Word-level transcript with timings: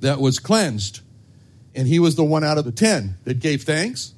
that 0.00 0.20
was 0.20 0.38
cleansed, 0.38 1.00
and 1.74 1.86
he 1.86 1.98
was 1.98 2.16
the 2.16 2.24
one 2.24 2.44
out 2.44 2.58
of 2.58 2.64
the 2.64 2.72
ten 2.72 3.16
that 3.24 3.40
gave 3.40 3.62
thanks. 3.62 4.12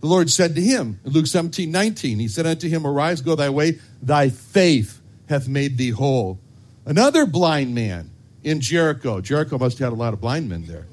The 0.00 0.06
Lord 0.06 0.30
said 0.30 0.54
to 0.54 0.60
him 0.60 0.98
in 1.04 1.12
Luke 1.12 1.26
17, 1.26 1.70
19, 1.70 2.18
He 2.18 2.28
said 2.28 2.46
unto 2.46 2.68
him, 2.68 2.86
Arise, 2.86 3.20
go 3.20 3.34
thy 3.34 3.50
way, 3.50 3.78
thy 4.02 4.30
faith 4.30 5.00
hath 5.28 5.46
made 5.46 5.76
thee 5.76 5.90
whole. 5.90 6.38
Another 6.86 7.26
blind 7.26 7.74
man 7.74 8.10
in 8.42 8.60
Jericho. 8.60 9.20
Jericho 9.20 9.58
must 9.58 9.78
have 9.78 9.90
had 9.90 9.92
a 9.92 10.00
lot 10.00 10.14
of 10.14 10.20
blind 10.20 10.48
men 10.48 10.64
there. 10.64 10.86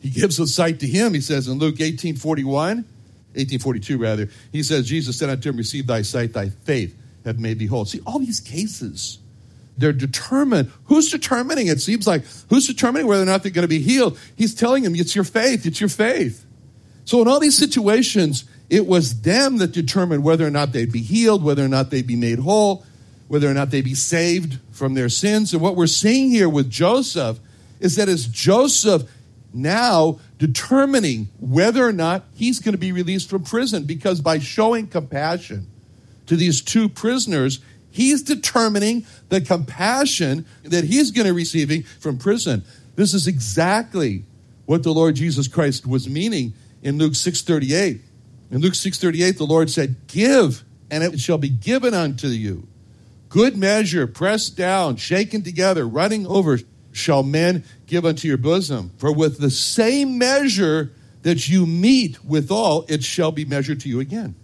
He 0.00 0.10
gives 0.10 0.40
a 0.40 0.46
sight 0.48 0.80
to 0.80 0.86
him, 0.86 1.14
he 1.14 1.20
says 1.20 1.46
in 1.46 1.58
Luke 1.58 1.80
18, 1.80 2.16
41, 2.16 2.78
1842 2.78 3.98
rather. 3.98 4.28
He 4.50 4.64
says, 4.64 4.88
Jesus 4.88 5.16
said 5.16 5.30
unto 5.30 5.48
him, 5.48 5.56
Receive 5.56 5.86
thy 5.86 6.02
sight, 6.02 6.32
thy 6.32 6.48
faith 6.48 6.96
hath 7.24 7.38
made 7.38 7.60
thee 7.60 7.66
whole. 7.66 7.84
See, 7.84 8.00
all 8.04 8.18
these 8.18 8.40
cases 8.40 9.18
they're 9.78 9.92
determined. 9.92 10.70
Who's 10.84 11.10
determining? 11.10 11.66
It 11.68 11.80
seems 11.80 12.06
like 12.06 12.24
who's 12.48 12.66
determining 12.66 13.06
whether 13.06 13.22
or 13.22 13.26
not 13.26 13.42
they're 13.42 13.52
going 13.52 13.62
to 13.62 13.68
be 13.68 13.80
healed? 13.80 14.18
He's 14.36 14.54
telling 14.54 14.82
them 14.82 14.94
it's 14.94 15.14
your 15.14 15.24
faith. 15.24 15.66
It's 15.66 15.80
your 15.80 15.88
faith. 15.88 16.44
So 17.04 17.20
in 17.22 17.28
all 17.28 17.40
these 17.40 17.56
situations, 17.56 18.44
it 18.70 18.86
was 18.86 19.22
them 19.22 19.58
that 19.58 19.72
determined 19.72 20.24
whether 20.24 20.46
or 20.46 20.50
not 20.50 20.72
they'd 20.72 20.92
be 20.92 21.02
healed, 21.02 21.42
whether 21.42 21.64
or 21.64 21.68
not 21.68 21.90
they'd 21.90 22.06
be 22.06 22.16
made 22.16 22.38
whole, 22.38 22.84
whether 23.28 23.48
or 23.48 23.54
not 23.54 23.70
they'd 23.70 23.82
be 23.82 23.94
saved 23.94 24.58
from 24.70 24.94
their 24.94 25.08
sins. 25.08 25.52
And 25.52 25.62
what 25.62 25.76
we're 25.76 25.86
seeing 25.86 26.30
here 26.30 26.48
with 26.48 26.70
Joseph 26.70 27.38
is 27.80 27.96
that 27.96 28.08
as 28.08 28.26
Joseph 28.26 29.02
now 29.52 30.20
determining 30.38 31.28
whether 31.40 31.86
or 31.86 31.92
not 31.92 32.24
he's 32.34 32.60
going 32.60 32.72
to 32.72 32.78
be 32.78 32.92
released 32.92 33.28
from 33.28 33.42
prison, 33.42 33.84
because 33.84 34.20
by 34.20 34.38
showing 34.38 34.86
compassion 34.86 35.66
to 36.26 36.36
these 36.36 36.60
two 36.60 36.88
prisoners, 36.88 37.60
He's 37.92 38.22
determining 38.22 39.06
the 39.28 39.40
compassion 39.40 40.46
that 40.64 40.84
he's 40.84 41.10
going 41.10 41.26
to 41.26 41.34
receiving 41.34 41.82
from 42.00 42.18
prison. 42.18 42.64
This 42.96 43.14
is 43.14 43.26
exactly 43.26 44.24
what 44.64 44.82
the 44.82 44.92
Lord 44.92 45.14
Jesus 45.14 45.46
Christ 45.46 45.86
was 45.86 46.08
meaning 46.08 46.54
in 46.82 46.98
Luke 46.98 47.12
6:38. 47.12 48.00
In 48.50 48.60
Luke 48.60 48.74
6:38 48.74 49.36
the 49.36 49.46
Lord 49.46 49.70
said, 49.70 49.96
"Give, 50.06 50.64
and 50.90 51.04
it 51.04 51.20
shall 51.20 51.38
be 51.38 51.50
given 51.50 51.94
unto 51.94 52.28
you. 52.28 52.66
Good 53.28 53.56
measure, 53.56 54.06
pressed 54.06 54.56
down, 54.56 54.96
shaken 54.96 55.42
together, 55.42 55.86
running 55.86 56.26
over, 56.26 56.60
shall 56.92 57.22
men 57.22 57.64
give 57.86 58.04
unto 58.04 58.26
your 58.26 58.36
bosom. 58.36 58.90
For 58.96 59.12
with 59.12 59.38
the 59.38 59.50
same 59.50 60.18
measure 60.18 60.92
that 61.22 61.48
you 61.48 61.66
meet 61.66 62.24
withal, 62.24 62.84
it 62.88 63.04
shall 63.04 63.32
be 63.32 63.44
measured 63.44 63.80
to 63.80 63.88
you 63.88 64.00
again." 64.00 64.34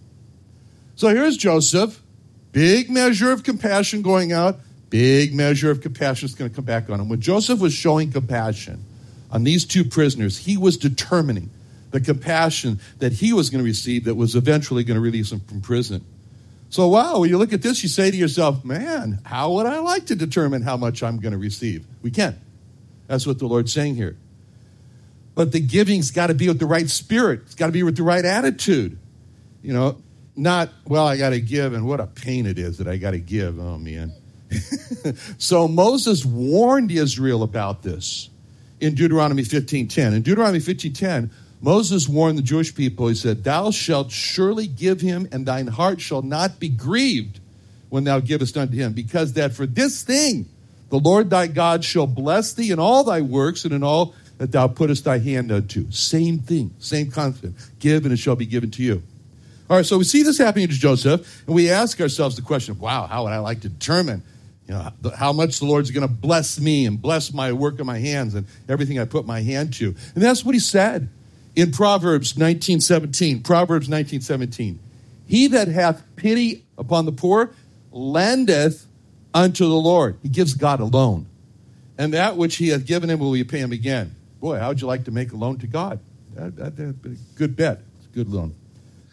So 0.95 1.09
here's 1.09 1.37
Joseph 1.37 2.01
Big 2.51 2.89
measure 2.89 3.31
of 3.31 3.43
compassion 3.43 4.01
going 4.01 4.31
out, 4.31 4.59
big 4.89 5.33
measure 5.33 5.69
of 5.69 5.81
compassion 5.81 6.25
is 6.25 6.35
going 6.35 6.49
to 6.49 6.55
come 6.55 6.65
back 6.65 6.89
on 6.89 6.99
him. 6.99 7.09
When 7.09 7.21
Joseph 7.21 7.59
was 7.59 7.73
showing 7.73 8.11
compassion 8.11 8.83
on 9.31 9.43
these 9.43 9.65
two 9.65 9.85
prisoners, 9.85 10.37
he 10.37 10.57
was 10.57 10.77
determining 10.77 11.51
the 11.91 11.99
compassion 11.99 12.79
that 12.99 13.13
he 13.13 13.33
was 13.33 13.49
going 13.49 13.63
to 13.63 13.65
receive 13.65 14.05
that 14.05 14.15
was 14.15 14.35
eventually 14.35 14.83
going 14.83 14.95
to 14.95 15.01
release 15.01 15.31
him 15.31 15.39
from 15.41 15.61
prison. 15.61 16.03
So, 16.69 16.87
wow, 16.87 17.19
when 17.19 17.29
you 17.29 17.37
look 17.37 17.51
at 17.51 17.63
this, 17.63 17.81
you 17.81 17.89
say 17.89 18.11
to 18.11 18.17
yourself, 18.17 18.63
man, 18.63 19.19
how 19.23 19.53
would 19.53 19.65
I 19.65 19.79
like 19.79 20.05
to 20.07 20.15
determine 20.15 20.61
how 20.61 20.77
much 20.77 21.01
I'm 21.01 21.19
going 21.19 21.31
to 21.31 21.37
receive? 21.37 21.85
We 22.03 22.11
can. 22.11 22.39
That's 23.07 23.25
what 23.25 23.39
the 23.39 23.47
Lord's 23.47 23.73
saying 23.73 23.95
here. 23.95 24.17
But 25.33 25.51
the 25.51 25.59
giving's 25.59 26.11
got 26.11 26.27
to 26.27 26.35
be 26.35 26.47
with 26.47 26.59
the 26.59 26.67
right 26.67 26.87
spirit, 26.87 27.41
it's 27.45 27.55
got 27.55 27.67
to 27.67 27.71
be 27.71 27.81
with 27.81 27.97
the 27.97 28.03
right 28.03 28.23
attitude. 28.23 28.99
You 29.63 29.73
know, 29.73 30.01
not, 30.39 30.69
well, 30.85 31.05
I 31.05 31.17
got 31.17 31.31
to 31.31 31.41
give, 31.41 31.73
and 31.73 31.85
what 31.85 31.99
a 31.99 32.07
pain 32.07 32.45
it 32.45 32.57
is 32.57 32.77
that 32.77 32.87
I 32.87 32.97
got 32.97 33.11
to 33.11 33.19
give. 33.19 33.59
Oh, 33.59 33.77
man. 33.77 34.13
so 35.37 35.67
Moses 35.67 36.25
warned 36.25 36.91
Israel 36.91 37.43
about 37.43 37.83
this 37.83 38.29
in 38.79 38.95
Deuteronomy 38.95 39.43
15.10. 39.43 40.13
In 40.13 40.21
Deuteronomy 40.21 40.59
15.10, 40.59 41.29
Moses 41.61 42.07
warned 42.07 42.37
the 42.37 42.43
Jewish 42.43 42.73
people, 42.73 43.07
he 43.07 43.15
said, 43.15 43.43
Thou 43.43 43.71
shalt 43.71 44.11
surely 44.11 44.65
give 44.65 45.01
him, 45.01 45.27
and 45.31 45.45
thine 45.45 45.67
heart 45.67 45.99
shall 45.99 46.21
not 46.21 46.59
be 46.59 46.69
grieved 46.69 47.39
when 47.89 48.05
thou 48.05 48.19
givest 48.19 48.55
unto 48.55 48.75
him, 48.75 48.93
because 48.93 49.33
that 49.33 49.53
for 49.53 49.65
this 49.65 50.03
thing 50.03 50.47
the 50.89 50.99
Lord 50.99 51.29
thy 51.29 51.47
God 51.47 51.83
shall 51.83 52.07
bless 52.07 52.53
thee 52.53 52.71
in 52.71 52.79
all 52.79 53.03
thy 53.03 53.21
works 53.21 53.63
and 53.63 53.73
in 53.73 53.83
all 53.83 54.15
that 54.37 54.51
thou 54.51 54.67
puttest 54.67 55.03
thy 55.03 55.19
hand 55.19 55.51
unto. 55.51 55.91
Same 55.91 56.39
thing, 56.39 56.71
same 56.79 57.11
concept. 57.11 57.53
Give, 57.79 58.05
and 58.05 58.13
it 58.13 58.17
shall 58.17 58.35
be 58.35 58.45
given 58.45 58.71
to 58.71 58.83
you. 58.83 59.03
All 59.69 59.77
right, 59.77 59.85
so 59.85 59.97
we 59.97 60.03
see 60.03 60.23
this 60.23 60.37
happening 60.37 60.67
to 60.67 60.73
Joseph, 60.73 61.43
and 61.45 61.55
we 61.55 61.69
ask 61.69 62.01
ourselves 62.01 62.35
the 62.35 62.41
question, 62.41 62.79
wow, 62.79 63.05
how 63.05 63.23
would 63.23 63.33
I 63.33 63.37
like 63.39 63.61
to 63.61 63.69
determine 63.69 64.23
you 64.69 64.75
know, 64.75 64.91
how 65.15 65.33
much 65.33 65.59
the 65.59 65.65
Lord's 65.65 65.89
going 65.89 66.07
to 66.07 66.13
bless 66.13 66.59
me 66.59 66.85
and 66.85 67.01
bless 67.01 67.33
my 67.33 67.51
work 67.51 67.79
of 67.79 67.87
my 67.87 67.97
hands 67.97 68.35
and 68.35 68.45
everything 68.67 68.99
I 68.99 69.05
put 69.05 69.25
my 69.25 69.41
hand 69.41 69.73
to. 69.75 69.95
And 70.13 70.23
that's 70.23 70.45
what 70.45 70.53
he 70.53 70.59
said 70.59 71.09
in 71.55 71.71
Proverbs 71.71 72.33
19:17. 72.33 73.43
Proverbs 73.43 73.87
19:17. 73.87 74.77
He 75.25 75.47
that 75.47 75.69
hath 75.69 76.03
pity 76.15 76.65
upon 76.77 77.05
the 77.05 77.11
poor 77.11 77.51
lendeth 77.91 78.85
unto 79.33 79.67
the 79.67 79.75
Lord. 79.75 80.17
He 80.21 80.29
gives 80.29 80.53
God 80.53 80.79
a 80.79 80.85
loan. 80.85 81.25
And 81.97 82.13
that 82.13 82.37
which 82.37 82.57
he 82.57 82.69
hath 82.69 82.85
given 82.85 83.09
him 83.09 83.19
will 83.19 83.33
he 83.33 83.43
pay 83.43 83.59
him 83.59 83.71
again. 83.71 84.15
Boy, 84.39 84.59
how 84.59 84.69
would 84.69 84.81
you 84.81 84.87
like 84.87 85.05
to 85.05 85.11
make 85.11 85.31
a 85.31 85.35
loan 85.35 85.57
to 85.57 85.67
God? 85.67 85.99
That, 86.35 86.55
that, 86.57 86.75
that, 86.77 87.35
good 87.35 87.55
bet. 87.55 87.81
It's 87.97 88.07
a 88.07 88.15
good 88.15 88.29
loan. 88.29 88.53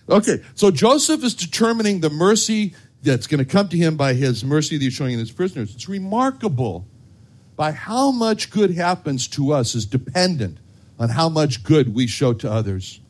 Okay, 0.09 0.43
so 0.55 0.71
Joseph 0.71 1.25
is 1.25 1.34
determining 1.34 2.00
the 2.00 2.11
mercy 2.11 2.75
that's 3.03 3.27
going 3.27 3.39
to 3.39 3.44
come 3.44 3.69
to 3.69 3.77
him 3.77 3.97
by 3.97 4.15
his 4.15 4.44
mercy 4.44 4.78
that 4.78 4.84
he's 4.84 4.93
showing 4.93 5.15
in 5.15 5.19
his 5.19 5.33
prisoners. 5.33 5.75
It's 5.75 5.89
remarkable 5.89 6.87
by 7.56 7.72
how 7.72 8.11
much 8.11 8.50
good 8.50 8.72
happens 8.72 9.27
to 9.28 9.53
us 9.53 9.75
is 9.75 9.87
dependent 9.87 10.59
on 10.99 11.09
how 11.09 11.28
much 11.28 11.65
good 11.65 11.95
we 11.95 12.06
show 12.06 12.33
to 12.34 12.50
others. 12.50 13.00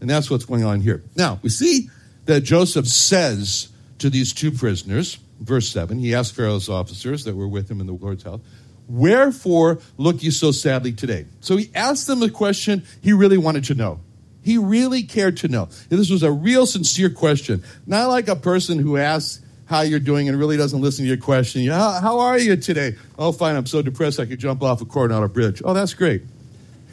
And 0.00 0.10
that's 0.10 0.30
what's 0.30 0.44
going 0.44 0.64
on 0.64 0.80
here. 0.80 1.02
Now, 1.16 1.38
we 1.42 1.48
see 1.48 1.88
that 2.26 2.40
Joseph 2.40 2.86
says 2.86 3.68
to 3.98 4.10
these 4.10 4.32
two 4.32 4.50
prisoners, 4.50 5.18
verse 5.40 5.68
7, 5.68 5.98
he 5.98 6.14
asked 6.14 6.34
Pharaoh's 6.34 6.68
officers 6.68 7.24
that 7.24 7.36
were 7.36 7.48
with 7.48 7.70
him 7.70 7.80
in 7.80 7.86
the 7.86 7.92
Lord's 7.92 8.24
house, 8.24 8.40
Wherefore 8.88 9.78
look 9.96 10.22
you 10.22 10.30
so 10.30 10.50
sadly 10.50 10.92
today? 10.92 11.26
So 11.40 11.56
he 11.56 11.70
asked 11.74 12.06
them 12.06 12.22
a 12.22 12.28
question 12.28 12.84
he 13.00 13.12
really 13.12 13.38
wanted 13.38 13.64
to 13.64 13.74
know. 13.74 14.00
He 14.42 14.58
really 14.58 15.02
cared 15.04 15.36
to 15.38 15.48
know. 15.48 15.68
This 15.88 16.10
was 16.10 16.22
a 16.22 16.32
real 16.32 16.66
sincere 16.66 17.10
question. 17.10 17.62
Not 17.86 18.08
like 18.08 18.28
a 18.28 18.36
person 18.36 18.78
who 18.78 18.96
asks 18.96 19.40
how 19.66 19.82
you're 19.82 20.00
doing 20.00 20.28
and 20.28 20.38
really 20.38 20.56
doesn't 20.56 20.80
listen 20.80 21.04
to 21.04 21.08
your 21.08 21.16
question. 21.16 21.66
How, 21.66 21.92
how 21.92 22.20
are 22.20 22.38
you 22.38 22.56
today? 22.56 22.96
Oh, 23.18 23.32
fine. 23.32 23.56
I'm 23.56 23.66
so 23.66 23.82
depressed 23.82 24.20
I 24.20 24.26
could 24.26 24.38
jump 24.38 24.62
off 24.62 24.82
a 24.82 24.84
Coronado 24.84 25.28
Bridge. 25.28 25.62
Oh, 25.64 25.72
that's 25.72 25.94
great. 25.94 26.22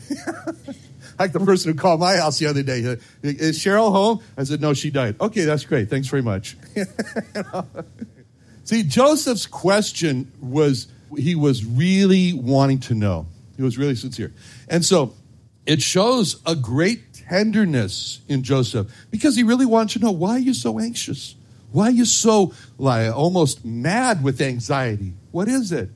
like 1.19 1.33
the 1.33 1.39
person 1.39 1.73
who 1.73 1.77
called 1.77 1.99
my 1.99 2.15
house 2.15 2.39
the 2.39 2.45
other 2.45 2.63
day. 2.63 2.85
Uh, 2.85 2.95
is 3.21 3.59
Cheryl 3.59 3.91
home? 3.91 4.21
I 4.37 4.43
said, 4.43 4.61
no, 4.61 4.73
she 4.73 4.91
died. 4.91 5.19
Okay, 5.19 5.43
that's 5.43 5.65
great. 5.65 5.89
Thanks 5.89 6.07
very 6.07 6.21
much. 6.21 6.55
See, 8.63 8.83
Joseph's 8.83 9.47
question 9.47 10.31
was, 10.39 10.87
he 11.17 11.35
was 11.35 11.65
really 11.65 12.33
wanting 12.33 12.79
to 12.81 12.93
know. 12.93 13.27
He 13.57 13.63
was 13.63 13.77
really 13.77 13.95
sincere. 13.95 14.31
And 14.69 14.85
so 14.85 15.15
it 15.65 15.81
shows 15.81 16.41
a 16.45 16.55
great 16.55 17.08
tenderness 17.29 18.21
in 18.27 18.43
Joseph 18.43 18.91
because 19.11 19.35
he 19.35 19.43
really 19.43 19.65
wants 19.65 19.93
to 19.93 19.99
know 19.99 20.11
why 20.11 20.31
are 20.31 20.39
you 20.39 20.53
so 20.53 20.79
anxious? 20.79 21.35
Why 21.71 21.87
are 21.87 21.91
you 21.91 22.05
so 22.05 22.53
like 22.77 23.13
almost 23.13 23.63
mad 23.63 24.23
with 24.23 24.41
anxiety? 24.41 25.13
What 25.31 25.47
is 25.47 25.71
it? 25.71 25.89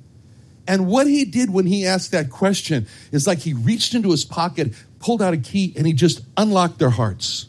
And 0.68 0.88
what 0.88 1.08
he 1.08 1.26
did 1.26 1.50
when 1.52 1.66
he 1.66 1.86
asked 1.86 2.12
that 2.12 2.30
question 2.30 2.88
is 3.12 3.28
like 3.28 3.40
he 3.40 3.54
reached 3.54 3.94
into 3.94 4.12
his 4.12 4.24
pocket, 4.24 4.74
pulled 5.00 5.22
out 5.22 5.34
a 5.34 5.38
key, 5.38 5.74
and 5.76 5.86
he 5.86 5.94
just 5.94 6.22
unlocked 6.38 6.80
their 6.80 6.92
hearts. 6.92 7.48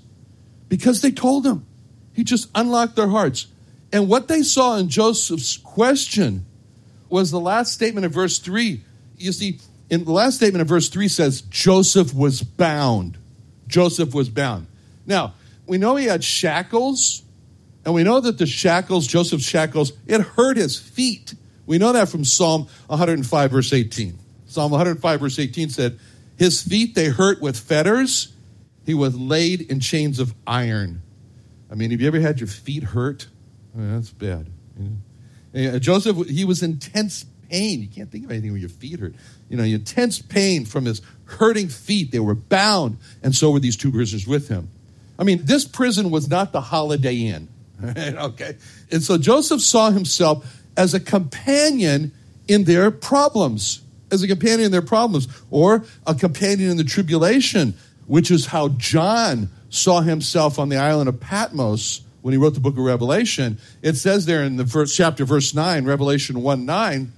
Because 0.68 1.00
they 1.00 1.12
told 1.12 1.46
him. 1.46 1.64
He 2.12 2.24
just 2.24 2.48
unlocked 2.54 2.96
their 2.96 3.08
hearts. 3.08 3.46
And 3.92 4.08
what 4.08 4.26
they 4.28 4.42
saw 4.42 4.76
in 4.76 4.88
Joseph's 4.88 5.56
question 5.56 6.46
was 7.08 7.30
the 7.30 7.40
last 7.40 7.72
statement 7.72 8.06
of 8.06 8.12
verse 8.12 8.38
3. 8.38 8.82
You 9.18 9.32
see, 9.32 9.60
in 9.90 10.04
the 10.04 10.12
last 10.12 10.36
statement 10.36 10.62
of 10.62 10.68
verse 10.68 10.88
3 10.88 11.06
says, 11.06 11.42
Joseph 11.42 12.12
was 12.14 12.42
bound. 12.42 13.18
Joseph 13.74 14.14
was 14.14 14.28
bound. 14.28 14.68
Now, 15.04 15.34
we 15.66 15.78
know 15.78 15.96
he 15.96 16.04
had 16.04 16.22
shackles, 16.22 17.24
and 17.84 17.92
we 17.92 18.04
know 18.04 18.20
that 18.20 18.38
the 18.38 18.46
shackles, 18.46 19.04
Joseph's 19.04 19.42
shackles, 19.42 19.92
it 20.06 20.20
hurt 20.20 20.56
his 20.56 20.78
feet. 20.78 21.34
We 21.66 21.78
know 21.78 21.92
that 21.92 22.08
from 22.08 22.24
Psalm 22.24 22.68
105, 22.86 23.50
verse 23.50 23.72
18. 23.72 24.16
Psalm 24.46 24.70
105, 24.70 25.18
verse 25.18 25.40
18 25.40 25.70
said, 25.70 25.98
His 26.36 26.62
feet 26.62 26.94
they 26.94 27.06
hurt 27.06 27.42
with 27.42 27.58
fetters, 27.58 28.32
he 28.86 28.94
was 28.94 29.16
laid 29.16 29.62
in 29.62 29.80
chains 29.80 30.20
of 30.20 30.36
iron. 30.46 31.02
I 31.68 31.74
mean, 31.74 31.90
have 31.90 32.00
you 32.00 32.06
ever 32.06 32.20
had 32.20 32.38
your 32.38 32.46
feet 32.46 32.84
hurt? 32.84 33.26
I 33.74 33.78
mean, 33.78 33.92
that's 33.92 34.10
bad. 34.10 34.50
Know? 34.76 35.74
Uh, 35.74 35.80
Joseph, 35.80 36.28
he 36.28 36.44
was 36.44 36.62
in 36.62 36.78
tense 36.78 37.26
pain. 37.54 37.80
You 37.80 37.88
can't 37.88 38.10
think 38.10 38.24
of 38.24 38.30
anything 38.32 38.52
when 38.52 38.60
your 38.60 38.68
feet 38.68 38.98
hurt. 38.98 39.14
You 39.48 39.56
know, 39.56 39.62
intense 39.62 40.20
pain 40.20 40.64
from 40.64 40.86
his 40.86 41.00
hurting 41.26 41.68
feet. 41.68 42.10
They 42.10 42.18
were 42.18 42.34
bound, 42.34 42.98
and 43.22 43.34
so 43.34 43.52
were 43.52 43.60
these 43.60 43.76
two 43.76 43.92
prisoners 43.92 44.26
with 44.26 44.48
him. 44.48 44.68
I 45.18 45.24
mean, 45.24 45.44
this 45.44 45.64
prison 45.64 46.10
was 46.10 46.28
not 46.28 46.52
the 46.52 46.60
Holiday 46.60 47.14
Inn. 47.14 47.48
okay? 47.96 48.56
And 48.90 49.02
so 49.02 49.18
Joseph 49.18 49.60
saw 49.60 49.90
himself 49.90 50.62
as 50.76 50.94
a 50.94 51.00
companion 51.00 52.10
in 52.48 52.64
their 52.64 52.90
problems, 52.90 53.82
as 54.10 54.22
a 54.24 54.26
companion 54.26 54.62
in 54.62 54.72
their 54.72 54.82
problems, 54.82 55.28
or 55.50 55.84
a 56.06 56.14
companion 56.14 56.70
in 56.70 56.76
the 56.76 56.84
tribulation, 56.84 57.74
which 58.06 58.32
is 58.32 58.46
how 58.46 58.68
John 58.70 59.48
saw 59.70 60.00
himself 60.00 60.58
on 60.58 60.70
the 60.70 60.76
island 60.76 61.08
of 61.08 61.20
Patmos 61.20 62.00
when 62.22 62.32
he 62.32 62.38
wrote 62.38 62.54
the 62.54 62.60
book 62.60 62.76
of 62.76 62.84
Revelation. 62.84 63.58
It 63.80 63.94
says 63.94 64.26
there 64.26 64.42
in 64.42 64.56
the 64.56 64.66
first 64.66 64.96
chapter, 64.96 65.24
verse 65.24 65.54
9, 65.54 65.84
Revelation 65.84 66.42
1 66.42 66.66
9, 66.66 67.12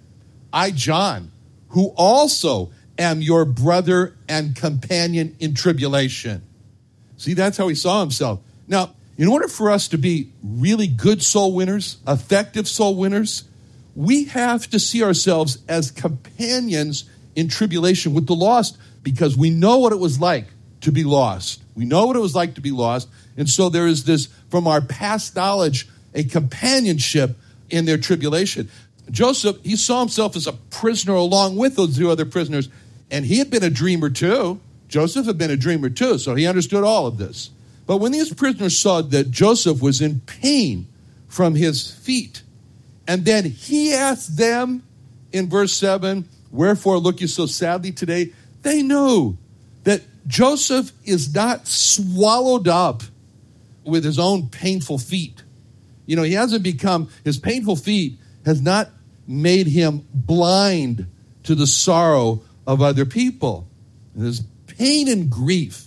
I, 0.56 0.70
John, 0.70 1.32
who 1.68 1.88
also 1.96 2.72
am 2.98 3.20
your 3.20 3.44
brother 3.44 4.16
and 4.26 4.56
companion 4.56 5.36
in 5.38 5.52
tribulation. 5.52 6.40
See, 7.18 7.34
that's 7.34 7.58
how 7.58 7.68
he 7.68 7.74
saw 7.74 8.00
himself. 8.00 8.40
Now, 8.66 8.94
in 9.18 9.28
order 9.28 9.48
for 9.48 9.70
us 9.70 9.86
to 9.88 9.98
be 9.98 10.32
really 10.42 10.86
good 10.86 11.22
soul 11.22 11.52
winners, 11.52 11.98
effective 12.08 12.66
soul 12.66 12.96
winners, 12.96 13.44
we 13.94 14.24
have 14.24 14.68
to 14.70 14.78
see 14.78 15.04
ourselves 15.04 15.58
as 15.68 15.90
companions 15.90 17.04
in 17.34 17.48
tribulation 17.48 18.14
with 18.14 18.26
the 18.26 18.34
lost 18.34 18.78
because 19.02 19.36
we 19.36 19.50
know 19.50 19.76
what 19.76 19.92
it 19.92 19.98
was 19.98 20.18
like 20.18 20.46
to 20.80 20.90
be 20.90 21.04
lost. 21.04 21.62
We 21.74 21.84
know 21.84 22.06
what 22.06 22.16
it 22.16 22.20
was 22.20 22.34
like 22.34 22.54
to 22.54 22.62
be 22.62 22.70
lost. 22.70 23.10
And 23.36 23.46
so 23.46 23.68
there 23.68 23.86
is 23.86 24.04
this, 24.04 24.30
from 24.48 24.66
our 24.66 24.80
past 24.80 25.36
knowledge, 25.36 25.86
a 26.14 26.24
companionship 26.24 27.36
in 27.68 27.84
their 27.84 27.98
tribulation. 27.98 28.70
Joseph, 29.10 29.58
he 29.62 29.76
saw 29.76 30.00
himself 30.00 30.36
as 30.36 30.46
a 30.46 30.52
prisoner 30.52 31.14
along 31.14 31.56
with 31.56 31.76
those 31.76 31.96
two 31.96 32.10
other 32.10 32.24
prisoners, 32.24 32.68
and 33.10 33.24
he 33.24 33.38
had 33.38 33.50
been 33.50 33.62
a 33.62 33.70
dreamer 33.70 34.10
too. 34.10 34.60
Joseph 34.88 35.26
had 35.26 35.38
been 35.38 35.50
a 35.50 35.56
dreamer 35.56 35.90
too, 35.90 36.18
so 36.18 36.34
he 36.34 36.46
understood 36.46 36.84
all 36.84 37.06
of 37.06 37.18
this. 37.18 37.50
But 37.86 37.98
when 37.98 38.12
these 38.12 38.32
prisoners 38.34 38.76
saw 38.78 39.02
that 39.02 39.30
Joseph 39.30 39.80
was 39.80 40.00
in 40.00 40.20
pain 40.20 40.88
from 41.28 41.54
his 41.54 41.90
feet, 41.90 42.42
and 43.06 43.24
then 43.24 43.44
he 43.44 43.92
asked 43.94 44.36
them 44.36 44.82
in 45.32 45.48
verse 45.48 45.72
7, 45.72 46.28
Wherefore 46.50 46.98
look 46.98 47.20
you 47.20 47.28
so 47.28 47.46
sadly 47.46 47.92
today? 47.92 48.32
They 48.62 48.82
know 48.82 49.36
that 49.84 50.02
Joseph 50.26 50.90
is 51.04 51.32
not 51.34 51.68
swallowed 51.68 52.66
up 52.66 53.02
with 53.84 54.04
his 54.04 54.18
own 54.18 54.48
painful 54.48 54.98
feet. 54.98 55.42
You 56.06 56.16
know, 56.16 56.22
he 56.22 56.32
hasn't 56.32 56.64
become, 56.64 57.08
his 57.24 57.38
painful 57.38 57.76
feet 57.76 58.18
has 58.44 58.60
not 58.60 58.90
made 59.26 59.66
him 59.66 60.06
blind 60.12 61.06
to 61.44 61.54
the 61.54 61.66
sorrow 61.66 62.42
of 62.66 62.82
other 62.82 63.04
people. 63.04 63.68
There's 64.14 64.40
pain 64.66 65.08
and 65.08 65.30
grief 65.30 65.86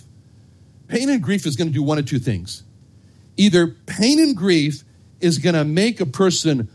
pain 0.90 1.08
and 1.08 1.22
grief 1.22 1.46
is 1.46 1.56
going 1.56 1.68
to 1.68 1.74
do 1.74 1.82
one 1.82 1.98
of 1.98 2.04
two 2.04 2.18
things. 2.18 2.64
Either 3.36 3.68
pain 3.68 4.18
and 4.18 4.36
grief 4.36 4.82
is 5.20 5.38
going 5.38 5.54
to 5.54 5.64
make 5.64 6.00
a 6.00 6.06
person 6.06 6.68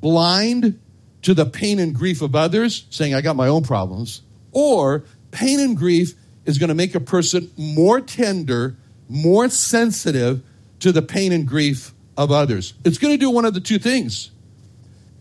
blind 0.00 0.78
to 1.22 1.34
the 1.34 1.46
pain 1.46 1.78
and 1.78 1.94
grief 1.94 2.20
of 2.20 2.36
others, 2.36 2.86
saying, 2.90 3.14
I 3.14 3.20
got 3.20 3.36
my 3.36 3.48
own 3.48 3.62
problems, 3.62 4.22
or 4.52 5.04
pain 5.30 5.58
and 5.58 5.76
grief 5.76 6.14
is 6.44 6.58
going 6.58 6.68
to 6.68 6.74
make 6.74 6.94
a 6.94 7.00
person 7.00 7.50
more 7.56 8.00
tender, 8.00 8.76
more 9.08 9.48
sensitive 9.48 10.42
to 10.80 10.92
the 10.92 11.02
pain 11.02 11.32
and 11.32 11.46
grief 11.46 11.94
of 12.16 12.30
others. 12.30 12.74
It's 12.84 12.98
going 12.98 13.14
to 13.14 13.18
do 13.18 13.30
one 13.30 13.44
of 13.44 13.54
the 13.54 13.60
two 13.60 13.78
things. 13.78 14.31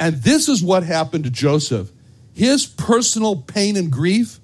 And 0.02 0.16
this 0.16 0.50
is 0.50 0.64
what 0.64 0.82
happened 0.82 1.26
to 1.26 1.30
Joseph. 1.30 1.92
His 2.34 2.66
personal 2.66 3.36
pain 3.36 3.78
and 3.78 3.92
grief 3.92 4.40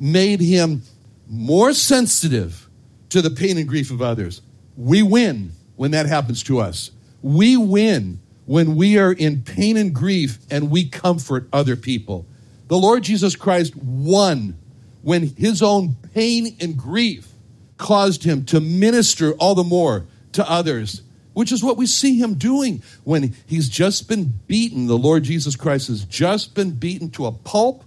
made 0.00 0.40
him 0.40 0.82
more 1.28 1.74
sensitive 1.74 2.66
to 3.10 3.20
the 3.20 3.28
pain 3.28 3.58
and 3.58 3.68
grief 3.68 3.90
of 3.90 4.00
others. 4.00 4.40
We 4.74 5.02
win 5.02 5.52
when 5.76 5.90
that 5.90 6.06
happens 6.06 6.42
to 6.44 6.60
us. 6.60 6.92
We 7.20 7.58
win 7.58 8.20
when 8.46 8.74
we 8.74 8.98
are 8.98 9.12
in 9.12 9.42
pain 9.42 9.76
and 9.76 9.94
grief 9.94 10.38
and 10.50 10.70
we 10.70 10.88
comfort 10.88 11.46
other 11.52 11.76
people. 11.76 12.24
The 12.68 12.78
Lord 12.78 13.02
Jesus 13.02 13.36
Christ 13.36 13.76
won 13.76 14.56
when 15.02 15.28
his 15.36 15.60
own 15.60 15.94
pain 16.14 16.56
and 16.58 16.74
grief 16.74 17.28
caused 17.76 18.24
him 18.24 18.46
to 18.46 18.62
minister 18.62 19.34
all 19.34 19.54
the 19.54 19.62
more 19.62 20.06
to 20.32 20.50
others, 20.50 21.02
which 21.34 21.52
is 21.52 21.62
what 21.62 21.76
we 21.76 21.86
see 21.86 22.18
him 22.18 22.34
doing 22.34 22.82
when 23.04 23.34
he's 23.46 23.68
just 23.68 24.08
been 24.08 24.32
beaten. 24.46 24.86
The 24.86 24.98
Lord 24.98 25.24
Jesus 25.24 25.56
Christ 25.56 25.88
has 25.88 26.04
just 26.04 26.54
been 26.54 26.72
beaten 26.72 27.10
to 27.10 27.26
a 27.26 27.32
pulp 27.32 27.84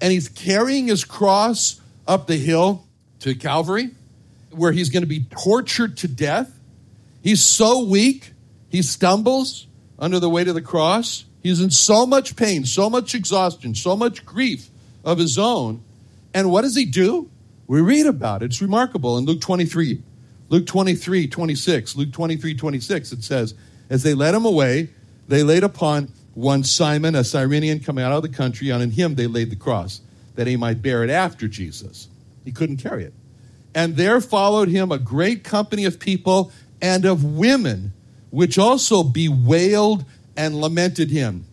and 0.00 0.12
he's 0.12 0.28
carrying 0.28 0.88
his 0.88 1.04
cross 1.04 1.80
up 2.06 2.26
the 2.26 2.36
hill 2.36 2.86
to 3.20 3.34
Calvary 3.34 3.90
where 4.50 4.72
he's 4.72 4.90
going 4.90 5.02
to 5.02 5.08
be 5.08 5.24
tortured 5.24 5.96
to 5.98 6.08
death. 6.08 6.58
He's 7.22 7.42
so 7.42 7.84
weak, 7.84 8.32
he 8.68 8.82
stumbles 8.82 9.66
under 9.98 10.20
the 10.20 10.28
weight 10.28 10.48
of 10.48 10.54
the 10.54 10.62
cross. 10.62 11.24
He's 11.42 11.60
in 11.60 11.70
so 11.70 12.06
much 12.06 12.36
pain, 12.36 12.64
so 12.64 12.88
much 12.88 13.14
exhaustion, 13.14 13.74
so 13.74 13.96
much 13.96 14.24
grief 14.24 14.68
of 15.04 15.18
his 15.18 15.38
own. 15.38 15.82
And 16.32 16.50
what 16.50 16.62
does 16.62 16.74
he 16.74 16.84
do? 16.84 17.30
We 17.66 17.80
read 17.80 18.06
about 18.06 18.42
it. 18.42 18.46
It's 18.46 18.62
remarkable 18.62 19.18
in 19.18 19.24
Luke 19.24 19.40
23. 19.40 20.02
Luke 20.48 20.66
23, 20.66 21.26
26. 21.28 21.96
Luke 21.96 22.12
23, 22.12 22.54
26, 22.54 23.12
it 23.12 23.24
says, 23.24 23.54
As 23.88 24.02
they 24.02 24.14
led 24.14 24.34
him 24.34 24.44
away, 24.44 24.90
they 25.28 25.42
laid 25.42 25.64
upon 25.64 26.10
one 26.34 26.64
Simon, 26.64 27.14
a 27.14 27.24
Cyrenian 27.24 27.80
coming 27.80 28.04
out 28.04 28.12
of 28.12 28.22
the 28.22 28.28
country, 28.28 28.70
and 28.70 28.82
on 28.82 28.90
him 28.90 29.14
they 29.14 29.26
laid 29.26 29.50
the 29.50 29.56
cross, 29.56 30.00
that 30.34 30.46
he 30.46 30.56
might 30.56 30.82
bear 30.82 31.04
it 31.04 31.10
after 31.10 31.48
Jesus. 31.48 32.08
He 32.44 32.52
couldn't 32.52 32.78
carry 32.78 33.04
it. 33.04 33.14
And 33.74 33.96
there 33.96 34.20
followed 34.20 34.68
him 34.68 34.92
a 34.92 34.98
great 34.98 35.44
company 35.44 35.84
of 35.84 35.98
people 35.98 36.52
and 36.80 37.04
of 37.04 37.24
women, 37.24 37.92
which 38.30 38.58
also 38.58 39.02
bewailed 39.02 40.04
and 40.36 40.60
lamented 40.60 41.10
him. 41.10 41.46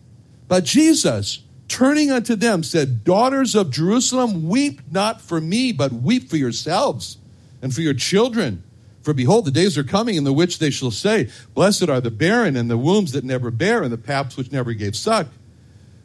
But 0.48 0.64
Jesus, 0.64 1.42
turning 1.68 2.10
unto 2.10 2.36
them, 2.36 2.62
said, 2.62 3.04
Daughters 3.04 3.54
of 3.54 3.70
Jerusalem, 3.70 4.48
weep 4.48 4.80
not 4.90 5.20
for 5.20 5.40
me, 5.40 5.72
but 5.72 5.92
weep 5.92 6.28
for 6.28 6.36
yourselves 6.36 7.18
and 7.62 7.74
for 7.74 7.80
your 7.80 7.94
children. 7.94 8.62
For 9.02 9.12
behold, 9.12 9.44
the 9.44 9.50
days 9.50 9.76
are 9.76 9.84
coming 9.84 10.14
in 10.14 10.24
the 10.24 10.32
which 10.32 10.58
they 10.58 10.70
shall 10.70 10.90
say, 10.90 11.28
Blessed 11.54 11.88
are 11.88 12.00
the 12.00 12.10
barren 12.10 12.56
and 12.56 12.70
the 12.70 12.78
wombs 12.78 13.12
that 13.12 13.24
never 13.24 13.50
bear 13.50 13.82
and 13.82 13.92
the 13.92 13.98
paps 13.98 14.36
which 14.36 14.52
never 14.52 14.72
gave 14.72 14.94
suck. 14.94 15.26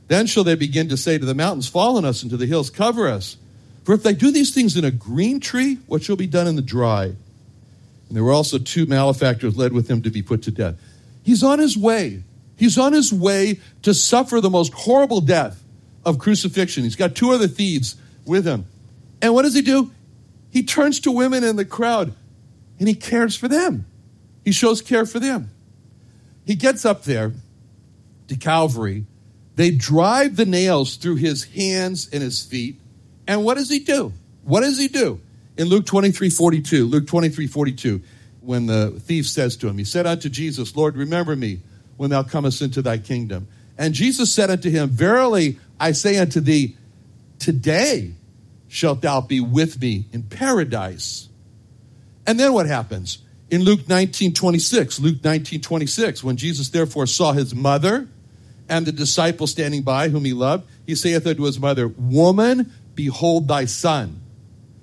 Then 0.08 0.26
shall 0.26 0.44
they 0.44 0.56
begin 0.56 0.90
to 0.90 0.98
say 0.98 1.18
to 1.18 1.26
the 1.26 1.36
mountains, 1.36 1.68
Fall 1.68 1.98
on 1.98 2.06
us, 2.06 2.22
and 2.22 2.32
to 2.32 2.38
the 2.38 2.46
hills, 2.46 2.70
Cover 2.70 3.08
us. 3.08 3.38
For 3.84 3.94
if 3.94 4.04
they 4.04 4.14
do 4.14 4.32
these 4.32 4.54
things 4.54 4.76
in 4.76 4.84
a 4.84 4.92
green 4.92 5.40
tree, 5.40 5.78
what 5.88 6.04
shall 6.04 6.16
be 6.16 6.28
done 6.28 6.48
in 6.48 6.56
the 6.56 6.62
dry? 6.62 7.06
And 7.06 8.16
there 8.16 8.24
were 8.24 8.34
also 8.34 8.58
two 8.58 8.86
malefactors 8.86 9.58
led 9.58 9.74
with 9.74 9.90
him 9.90 10.02
to 10.02 10.10
be 10.10 10.22
put 10.22 10.44
to 10.44 10.52
death. 10.52 10.76
He's 11.24 11.44
on 11.44 11.60
his 11.60 11.78
way. 11.78 12.24
He's 12.58 12.78
on 12.78 12.94
his 12.94 13.14
way 13.14 13.60
to 13.84 13.94
suffer 13.94 14.42
the 14.42 14.50
most 14.50 14.74
horrible 14.74 15.22
death 15.22 15.64
of 16.04 16.20
crucifixion. 16.20 16.84
He's 16.84 16.96
got 16.96 17.16
two 17.16 17.32
other 17.32 17.48
thieves 17.48 17.96
with 18.26 18.48
him. 18.48 18.66
And 19.22 19.34
what 19.34 19.44
does 19.44 19.54
he 19.54 19.62
do? 19.62 19.92
He 20.50 20.64
turns 20.64 21.02
to 21.02 21.12
women 21.12 21.44
in 21.44 21.56
the 21.56 21.66
crowd 21.66 22.14
and 22.80 22.88
he 22.88 22.96
cares 22.96 23.36
for 23.36 23.48
them. 23.48 23.86
He 24.44 24.52
shows 24.52 24.82
care 24.82 25.06
for 25.06 25.20
them. 25.20 25.52
He 26.46 26.56
gets 26.56 26.86
up 26.86 27.04
there 27.04 27.34
to 28.28 28.36
Calvary. 28.38 29.06
They 29.56 29.72
drive 29.72 30.36
the 30.36 30.46
nails 30.46 30.96
through 30.96 31.16
his 31.16 31.44
hands 31.44 32.10
and 32.12 32.24
his 32.24 32.44
feet. 32.44 32.80
And 33.28 33.44
what 33.44 33.56
does 33.56 33.70
he 33.70 33.80
do? 33.80 34.14
What 34.44 34.62
does 34.62 34.78
he 34.78 34.88
do? 34.88 35.20
In 35.58 35.68
Luke 35.68 35.86
23 35.86 36.30
42, 36.30 36.86
Luke 36.86 37.08
23 37.08 37.48
42, 37.48 38.02
when 38.42 38.68
the 38.68 38.92
thief 38.92 39.28
says 39.28 39.58
to 39.58 39.68
him, 39.68 39.78
He 39.78 39.84
said 39.84 40.06
unto 40.06 40.30
Jesus, 40.30 40.76
Lord, 40.76 40.96
remember 40.96 41.36
me 41.36 41.62
when 41.98 42.12
thou 42.12 42.24
comest 42.24 42.62
into 42.62 42.82
thy 42.82 42.98
kingdom. 43.00 43.48
And 43.78 43.94
Jesus 43.94 44.32
said 44.32 44.50
unto 44.50 44.70
him, 44.70 44.90
Verily, 44.90 45.60
I 45.80 45.92
say 45.92 46.18
unto 46.18 46.40
thee, 46.40 46.78
today 47.40 48.14
shalt 48.68 49.02
thou 49.02 49.22
be 49.22 49.40
with 49.40 49.82
me 49.82 50.06
in 50.12 50.24
paradise. 50.24 51.28
And 52.28 52.38
then 52.38 52.52
what 52.54 52.68
happens? 52.68 53.20
In 53.50 53.64
Luke 53.64 53.88
19 53.88 54.34
26, 54.34 55.00
Luke 55.00 55.24
19 55.24 55.62
26, 55.62 56.24
when 56.24 56.36
Jesus 56.36 56.70
therefore 56.70 57.08
saw 57.08 57.32
his 57.32 57.56
mother 57.56 58.08
and 58.68 58.86
the 58.86 58.92
disciple 58.92 59.48
standing 59.48 59.84
by 59.84 60.10
whom 60.10 60.26
he 60.26 60.34
loved, 60.34 60.70
he 60.86 60.94
saith 60.94 61.26
unto 61.26 61.44
his 61.44 61.58
mother, 61.58 61.88
Woman, 61.88 62.74
behold 62.94 63.48
thy 63.48 63.64
son. 63.64 64.20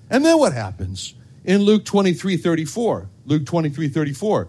And 0.08 0.24
then 0.24 0.38
what 0.38 0.54
happens? 0.54 1.14
In 1.44 1.60
Luke 1.62 1.84
23 1.84 2.38
34, 2.38 3.08
Luke 3.26 3.44
23 3.44 3.88
34. 3.88 4.48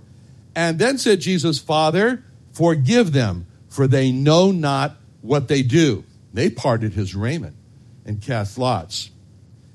And 0.55 0.79
then 0.79 0.97
said 0.97 1.19
Jesus, 1.19 1.59
Father, 1.59 2.23
forgive 2.53 3.11
them, 3.11 3.45
for 3.67 3.87
they 3.87 4.13
know 4.13 4.51
not 4.51 4.95
what 5.21 5.49
they 5.49 5.61
do. 5.61 6.05
They 6.33 6.49
parted 6.49 6.93
his 6.93 7.13
raiment 7.13 7.57
and 8.05 8.21
cast 8.21 8.57
lots. 8.57 9.11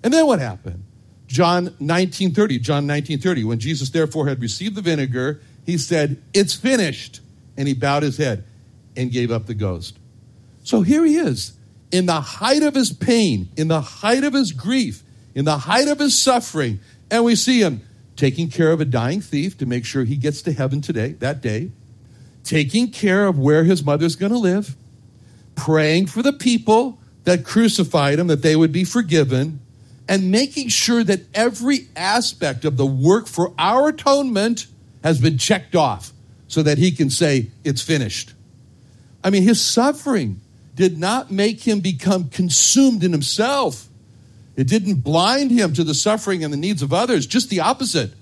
And 0.02 0.14
then 0.14 0.26
what 0.26 0.38
happened? 0.38 0.84
John 1.30 1.70
19:30, 1.80 2.58
John 2.58 2.86
19:30, 2.88 3.44
when 3.44 3.60
Jesus 3.60 3.90
therefore 3.90 4.26
had 4.26 4.42
received 4.42 4.74
the 4.74 4.82
vinegar, 4.82 5.40
he 5.64 5.78
said, 5.78 6.16
"It's 6.34 6.54
finished." 6.54 7.20
And 7.56 7.68
he 7.68 7.74
bowed 7.74 8.02
his 8.02 8.16
head 8.16 8.42
and 8.96 9.12
gave 9.12 9.30
up 9.30 9.46
the 9.46 9.54
ghost. 9.54 9.94
So 10.64 10.82
here 10.82 11.04
he 11.04 11.16
is, 11.16 11.52
in 11.92 12.06
the 12.06 12.20
height 12.20 12.64
of 12.64 12.74
his 12.74 12.92
pain, 12.92 13.48
in 13.56 13.68
the 13.68 13.80
height 13.80 14.24
of 14.24 14.32
his 14.32 14.50
grief, 14.50 15.04
in 15.34 15.44
the 15.44 15.58
height 15.58 15.86
of 15.86 16.00
his 16.00 16.18
suffering, 16.18 16.80
and 17.10 17.24
we 17.24 17.36
see 17.36 17.60
him 17.60 17.82
taking 18.16 18.48
care 18.48 18.72
of 18.72 18.80
a 18.80 18.84
dying 18.84 19.20
thief 19.20 19.56
to 19.58 19.66
make 19.66 19.84
sure 19.84 20.04
he 20.04 20.16
gets 20.16 20.42
to 20.42 20.52
heaven 20.52 20.80
today, 20.80 21.14
that 21.20 21.40
day, 21.40 21.70
taking 22.42 22.88
care 22.88 23.26
of 23.26 23.38
where 23.38 23.62
his 23.62 23.84
mother's 23.84 24.16
going 24.16 24.32
to 24.32 24.38
live, 24.38 24.76
praying 25.54 26.06
for 26.06 26.22
the 26.22 26.32
people 26.32 26.98
that 27.22 27.44
crucified 27.44 28.18
him 28.18 28.26
that 28.26 28.42
they 28.42 28.56
would 28.56 28.72
be 28.72 28.82
forgiven, 28.82 29.60
and 30.08 30.30
making 30.30 30.68
sure 30.68 31.04
that 31.04 31.20
every 31.34 31.88
aspect 31.94 32.64
of 32.64 32.76
the 32.76 32.86
work 32.86 33.26
for 33.26 33.52
our 33.58 33.88
atonement 33.88 34.66
has 35.02 35.20
been 35.20 35.38
checked 35.38 35.76
off 35.76 36.12
so 36.48 36.62
that 36.62 36.78
he 36.78 36.90
can 36.90 37.10
say, 37.10 37.50
It's 37.64 37.82
finished. 37.82 38.34
I 39.22 39.30
mean, 39.30 39.42
his 39.42 39.60
suffering 39.60 40.40
did 40.74 40.98
not 40.98 41.30
make 41.30 41.62
him 41.62 41.80
become 41.80 42.28
consumed 42.28 43.04
in 43.04 43.12
himself. 43.12 43.86
It 44.56 44.66
didn't 44.66 44.96
blind 44.96 45.50
him 45.50 45.72
to 45.74 45.84
the 45.84 45.94
suffering 45.94 46.42
and 46.42 46.52
the 46.52 46.56
needs 46.58 46.82
of 46.82 46.92
others, 46.92 47.26
just 47.26 47.50
the 47.50 47.60
opposite. 47.60 48.12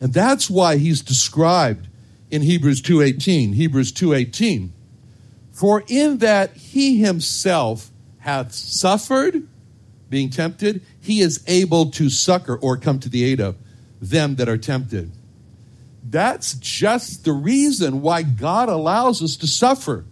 And 0.00 0.12
that's 0.12 0.50
why 0.50 0.76
he's 0.76 1.02
described 1.02 1.88
in 2.30 2.42
Hebrews 2.42 2.80
2:18. 2.82 3.52
Hebrews 3.52 3.92
2:18. 3.92 4.72
For 5.52 5.84
in 5.88 6.18
that 6.18 6.56
he 6.56 6.98
himself 6.98 7.90
hath 8.18 8.54
suffered 8.54 9.46
being 10.10 10.28
tempted, 10.28 10.82
he 11.00 11.20
is 11.20 11.42
able 11.46 11.90
to 11.92 12.10
succor 12.10 12.56
or 12.56 12.76
come 12.76 12.98
to 13.00 13.08
the 13.08 13.24
aid 13.24 13.40
of 13.40 13.56
them 14.00 14.36
that 14.36 14.48
are 14.48 14.58
tempted. 14.58 15.10
That's 16.02 16.54
just 16.54 17.24
the 17.24 17.32
reason 17.32 18.02
why 18.02 18.22
God 18.22 18.68
allows 18.68 19.22
us 19.22 19.36
to 19.36 19.46
suffer 19.46 20.04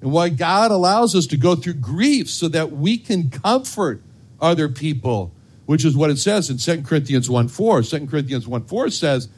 and 0.00 0.12
why 0.12 0.28
God 0.28 0.70
allows 0.70 1.14
us 1.14 1.26
to 1.28 1.36
go 1.36 1.56
through 1.56 1.74
grief 1.74 2.30
so 2.30 2.48
that 2.48 2.72
we 2.72 2.96
can 2.96 3.30
comfort 3.30 4.02
other 4.40 4.68
people, 4.68 5.32
which 5.66 5.84
is 5.84 5.96
what 5.96 6.10
it 6.10 6.18
says 6.18 6.48
in 6.48 6.58
2 6.58 6.82
Corinthians 6.86 7.28
1 7.28 7.48
4. 7.48 7.82
2 7.82 8.06
Corinthians 8.06 8.46
1 8.46 8.64
4 8.64 8.90
says, 8.90 9.28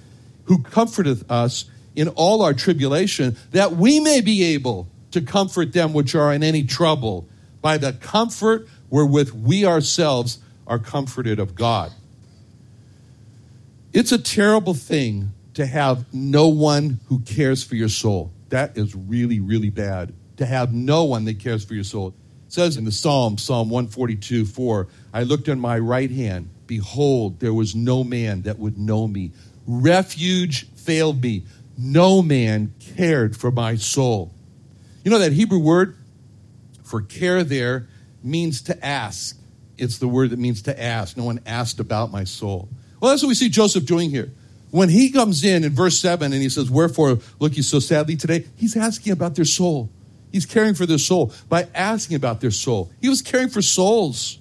Who 0.45 0.62
comforteth 0.62 1.28
us 1.31 1.64
in 1.97 2.09
all 2.09 2.42
our 2.42 2.54
tribulation, 2.54 3.37
that 3.52 3.73
we 3.73 4.00
may 4.00 4.21
be 4.21 4.42
able 4.54 4.88
to 5.12 5.21
comfort 5.21 5.73
them 5.73 5.92
which 5.92 6.14
are 6.14 6.33
in 6.33 6.42
any 6.42 6.64
trouble 6.64 7.28
by 7.61 7.78
the 7.78 7.92
comfort 7.95 8.66
wherewith 8.92 9.30
we 9.30 9.64
ourselves 9.64 10.38
are 10.66 10.78
comforted 10.78 11.40
of 11.40 11.54
God. 11.54 11.90
It's 13.94 14.12
a 14.12 14.18
terrible 14.18 14.75
thing 14.75 15.32
to 15.54 15.64
have 15.64 16.04
no 16.12 16.49
one 16.49 17.00
who 17.06 17.20
cares 17.20 17.64
for 17.64 17.75
your 17.75 17.88
soul. 17.88 18.30
That 18.50 18.76
is 18.76 18.94
really, 18.94 19.40
really 19.40 19.70
bad. 19.70 20.12
To 20.37 20.44
have 20.44 20.75
no 20.75 21.04
one 21.04 21.25
that 21.25 21.40
cares 21.40 21.64
for 21.64 21.72
your 21.72 21.84
soul. 21.84 22.08
It 22.08 22.52
says 22.52 22.76
in 22.76 22.84
the 22.84 22.92
Psalm, 22.92 23.38
Psalm 23.38 23.70
142 23.70 24.44
4, 24.44 24.87
I 25.14 25.22
looked 25.22 25.49
on 25.49 25.58
my 25.58 25.78
right 25.78 26.11
hand, 26.11 26.50
behold, 26.66 27.40
there 27.40 27.54
was 27.54 27.75
no 27.75 28.04
man 28.04 28.42
that 28.42 28.58
would 28.58 28.76
know 28.76 29.08
me. 29.08 29.32
Refuge 29.66 30.66
failed 30.75 31.22
me. 31.22 31.44
No 31.78 32.20
man 32.20 32.75
cared 32.78 33.38
for 33.38 33.50
my 33.50 33.76
soul. 33.76 34.34
You 35.02 35.11
know 35.11 35.18
that 35.18 35.32
Hebrew 35.32 35.61
word 35.61 35.96
for 36.82 37.00
care 37.00 37.42
there 37.42 37.88
means 38.25 38.62
to 38.62 38.85
ask. 38.85 39.38
It's 39.79 39.99
the 39.99 40.09
word 40.09 40.31
that 40.31 40.38
means 40.38 40.62
to 40.62 40.83
ask. 40.83 41.17
No 41.17 41.25
one 41.25 41.41
asked 41.47 41.81
about 41.81 42.11
my 42.11 42.25
soul. 42.25 42.69
Well, 43.00 43.11
that's 43.11 43.23
what 43.23 43.29
we 43.29 43.35
see 43.35 43.49
Joseph 43.49 43.85
doing 43.85 44.11
here. 44.11 44.31
When 44.71 44.88
he 44.88 45.11
comes 45.11 45.45
in 45.45 45.64
in 45.64 45.73
verse 45.75 45.99
7 45.99 46.33
and 46.33 46.41
he 46.41 46.49
says, 46.49 46.71
Wherefore 46.71 47.19
look 47.38 47.57
you 47.57 47.62
so 47.62 47.79
sadly 47.79 48.17
today? 48.17 48.47
He's 48.57 48.76
asking 48.76 49.12
about 49.12 49.35
their 49.35 49.45
soul. 49.45 49.91
He's 50.31 50.47
caring 50.47 50.75
for 50.75 50.87
their 50.87 50.99
soul 50.99 51.33
by 51.49 51.69
asking 51.75 52.17
about 52.17 52.41
their 52.41 52.50
soul. 52.50 52.91
He 53.00 53.09
was 53.09 53.21
caring 53.21 53.49
for 53.49 53.61
souls. 53.61 54.38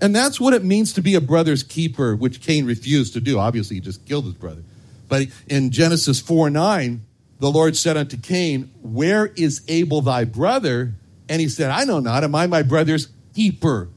And 0.00 0.14
that's 0.14 0.40
what 0.40 0.54
it 0.54 0.64
means 0.64 0.92
to 0.94 1.02
be 1.02 1.14
a 1.14 1.20
brother's 1.20 1.62
keeper, 1.62 2.14
which 2.14 2.40
Cain 2.40 2.66
refused 2.66 3.14
to 3.14 3.20
do. 3.20 3.38
Obviously, 3.38 3.76
he 3.76 3.80
just 3.80 4.04
killed 4.06 4.24
his 4.24 4.34
brother. 4.34 4.62
But 5.08 5.28
in 5.48 5.70
Genesis 5.70 6.20
4 6.20 6.50
9, 6.50 7.02
the 7.38 7.50
Lord 7.50 7.76
said 7.76 7.96
unto 7.96 8.16
Cain, 8.16 8.70
Where 8.82 9.26
is 9.26 9.62
Abel 9.68 10.02
thy 10.02 10.24
brother? 10.24 10.94
And 11.28 11.40
he 11.40 11.48
said, 11.48 11.70
I 11.70 11.84
know 11.84 12.00
not. 12.00 12.24
Am 12.24 12.34
I 12.34 12.46
my 12.46 12.62
brother's 12.62 13.08
keeper? 13.34 13.88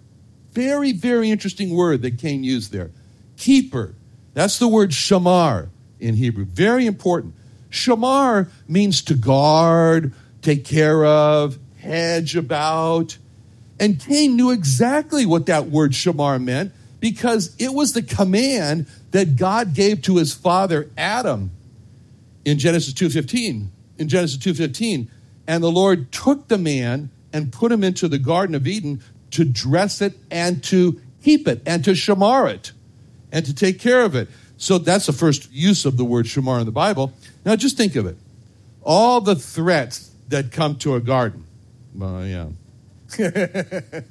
Very, 0.51 0.91
very 0.91 1.31
interesting 1.31 1.75
word 1.75 2.01
that 2.03 2.17
Cain 2.19 2.43
used 2.43 2.71
there. 2.71 2.91
Keeper. 3.37 3.95
That's 4.33 4.59
the 4.59 4.67
word 4.67 4.91
shamar 4.91 5.69
in 5.99 6.15
Hebrew. 6.15 6.45
Very 6.45 6.85
important. 6.85 7.33
Shamar 7.69 8.49
means 8.67 9.01
to 9.03 9.15
guard, 9.15 10.13
take 10.41 10.63
care 10.63 11.03
of, 11.05 11.57
hedge 11.79 12.35
about. 12.35 13.17
And 13.79 13.99
Cain 13.99 14.35
knew 14.35 14.51
exactly 14.51 15.25
what 15.25 15.47
that 15.47 15.67
word 15.67 15.91
shamar 15.91 16.41
meant 16.41 16.71
because 16.99 17.55
it 17.59 17.73
was 17.73 17.93
the 17.93 18.03
command 18.03 18.85
that 19.11 19.35
God 19.35 19.73
gave 19.73 20.03
to 20.03 20.17
his 20.17 20.33
father 20.33 20.89
Adam 20.97 21.51
in 22.45 22.59
Genesis 22.59 22.93
2:15. 22.93 23.71
In 23.97 24.07
Genesis 24.07 24.37
2:15, 24.37 25.09
and 25.47 25.63
the 25.63 25.71
Lord 25.71 26.11
took 26.11 26.47
the 26.47 26.57
man 26.57 27.09
and 27.33 27.51
put 27.51 27.71
him 27.71 27.83
into 27.83 28.07
the 28.07 28.19
garden 28.19 28.55
of 28.55 28.67
Eden 28.67 29.01
to 29.33 29.45
dress 29.45 30.01
it 30.01 30.13
and 30.31 30.63
to 30.65 30.99
keep 31.23 31.47
it 31.47 31.61
and 31.65 31.83
to 31.85 31.91
shamar 31.91 32.51
it 32.51 32.71
and 33.31 33.45
to 33.45 33.53
take 33.53 33.79
care 33.79 34.03
of 34.03 34.15
it. 34.15 34.29
So 34.57 34.77
that's 34.77 35.07
the 35.07 35.13
first 35.13 35.51
use 35.51 35.85
of 35.85 35.97
the 35.97 36.05
word 36.05 36.25
shamar 36.25 36.59
in 36.59 36.65
the 36.65 36.71
Bible. 36.71 37.13
Now 37.45 37.55
just 37.55 37.75
think 37.77 37.95
of 37.95 38.05
it. 38.05 38.17
All 38.83 39.21
the 39.21 39.35
threats 39.35 40.11
that 40.29 40.51
come 40.51 40.77
to 40.77 40.95
a 40.95 41.01
garden. 41.01 41.45
Well, 41.95 42.25
yeah. 42.25 42.47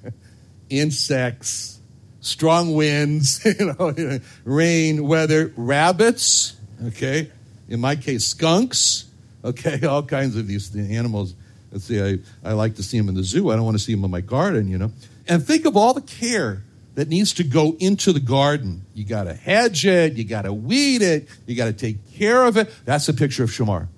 Insects, 0.71 1.81
strong 2.21 2.75
winds, 2.75 3.45
you 3.59 3.75
know, 3.79 4.21
rain, 4.45 5.07
weather, 5.07 5.53
rabbits, 5.57 6.57
okay? 6.87 7.31
In 7.69 7.81
my 7.81 7.97
case, 7.97 8.27
skunks, 8.27 9.07
okay? 9.45 9.85
All 9.87 10.03
kinds 10.03 10.37
of 10.37 10.47
these 10.47 10.75
animals. 10.77 11.35
Let's 11.71 11.85
see, 11.85 12.01
I, 12.01 12.19
I 12.49 12.53
like 12.53 12.77
to 12.77 12.83
see 12.83 12.99
them 12.99 13.09
in 13.09 13.15
the 13.15 13.25
zoo. 13.25 13.51
I 13.51 13.57
don't 13.57 13.65
want 13.65 13.77
to 13.77 13.83
see 13.83 13.95
them 13.95 14.05
in 14.05 14.11
my 14.11 14.21
garden, 14.21 14.69
you 14.69 14.79
know? 14.79 14.93
And 15.29 15.45
think 15.45 15.65
of 15.65 15.77
all 15.77 15.95
the 15.95 16.01
care 16.01 16.65
that 16.95 17.09
needs 17.09 17.33
to 17.35 17.45
go 17.45 17.77
into 17.79 18.13
the 18.13 18.21
garden. 18.21 18.85
You 18.95 19.05
got 19.05 19.25
to 19.25 19.35
hedge 19.35 19.87
it, 19.87 20.15
you 20.15 20.25
got 20.25 20.43
to 20.43 20.53
weed 20.53 21.03
it, 21.03 21.29
you 21.47 21.57
got 21.57 21.67
to 21.67 21.73
take 21.73 22.13
care 22.15 22.45
of 22.45 22.57
it. 22.57 22.73
That's 22.85 23.09
a 23.09 23.15
picture 23.15 23.45
of 23.45 23.51
Shamar. 23.51 23.89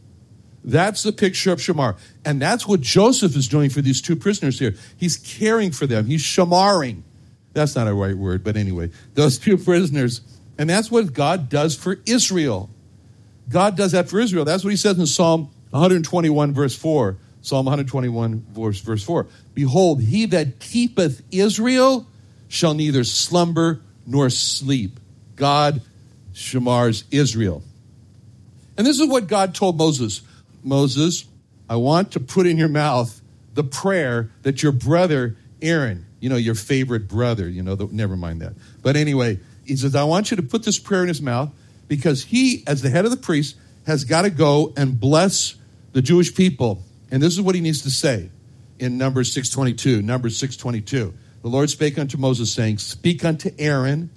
That's 0.65 1.03
the 1.03 1.13
picture 1.13 1.53
of 1.53 1.59
Shamar. 1.59 1.97
And 2.25 2.41
that's 2.41 2.67
what 2.67 2.81
Joseph 2.81 3.37
is 3.37 3.49
doing 3.49 3.69
for 3.69 3.83
these 3.83 4.01
two 4.01 4.17
prisoners 4.17 4.59
here. 4.59 4.75
He's 4.97 5.17
caring 5.17 5.73
for 5.73 5.87
them, 5.87 6.07
he's 6.07 6.23
shamaring. 6.23 7.03
That's 7.53 7.77
not 7.77 7.87
a 7.87 7.95
right 7.95 8.17
word, 8.17 8.43
but 8.43 8.57
anyway, 8.57 8.91
those 9.15 9.39
two 9.39 9.57
prisoners. 9.57 10.23
And 10.59 10.71
that's 10.71 10.91
what 10.91 11.13
God 11.13 11.49
does 11.49 11.77
for 11.77 11.99
Israel. 12.07 12.71
God 13.49 13.77
does 13.77 13.93
that 13.93 14.09
for 14.09 14.21
Israel. 14.21 14.45
That's 14.45 14.65
what 14.65 14.71
he 14.71 14.77
says 14.77 14.99
in 14.99 15.07
Psalm 15.07 15.51
121, 15.71 16.55
verse 16.55 16.77
4. 16.77 17.17
Psalm 17.45 17.67
121, 17.67 18.47
verse, 18.53 18.81
verse 18.81 19.05
4. 19.05 19.27
Behold, 19.53 20.01
he 20.01 20.25
that 20.25 20.61
keepeth 20.61 21.23
Israel 21.31 22.07
shall 22.49 22.73
neither 22.73 23.05
slumber 23.05 23.83
nor 24.07 24.31
sleep. 24.31 24.99
God 25.37 25.83
shamars 26.33 27.05
Israel. 27.11 27.63
And 28.79 28.87
this 28.87 28.99
is 28.99 29.07
what 29.07 29.27
God 29.27 29.55
told 29.55 29.77
Moses 29.77 30.23
Moses, 30.63 31.27
I 31.69 31.77
want 31.77 32.13
to 32.13 32.21
put 32.21 32.47
in 32.47 32.57
your 32.57 32.69
mouth 32.69 33.21
the 33.53 33.63
prayer 33.63 34.31
that 34.43 34.63
your 34.63 34.73
brother 34.73 35.37
Aaron, 35.61 36.07
you 36.21 36.31
know, 36.31 36.37
your 36.37 36.55
favorite 36.55 37.07
brother, 37.09 37.47
you 37.47 37.63
know, 37.63 37.75
the, 37.75 37.87
never 37.89 38.17
mind 38.17 38.41
that. 38.41 38.55
But 38.81 38.97
anyway, 38.97 39.39
he 39.67 39.77
says, 39.77 39.95
I 39.95 40.05
want 40.05 40.31
you 40.31 40.39
to 40.39 40.43
put 40.43 40.63
this 40.63 40.79
prayer 40.79 41.03
in 41.03 41.09
his 41.09 41.21
mouth 41.21 41.51
because 41.89 42.25
he, 42.25 42.65
as 42.67 42.81
the 42.81 42.89
head 42.89 43.05
of 43.05 43.11
the 43.11 43.19
priest, 43.19 43.57
has 43.87 44.05
got 44.05 44.23
to 44.23 44.31
go 44.31 44.73
and 44.79 44.99
bless 44.99 45.57
the 45.93 46.01
Jewish 46.01 46.35
people. 46.35 46.83
And 47.11 47.23
this 47.23 47.33
is 47.33 47.41
what 47.41 47.55
he 47.55 47.61
needs 47.61 47.83
to 47.83 47.91
say. 47.91 48.31
in 48.79 48.99
Numbers 48.99 49.33
622. 49.33 50.03
Numbers 50.03 50.37
622. 50.37 51.15
The 51.43 51.49
Lord 51.49 51.71
spake 51.71 51.99
unto 51.99 52.17
Moses, 52.19 52.53
saying, 52.53 52.79
Speak 52.79 53.25
unto 53.25 53.51
Aaron 53.59 54.11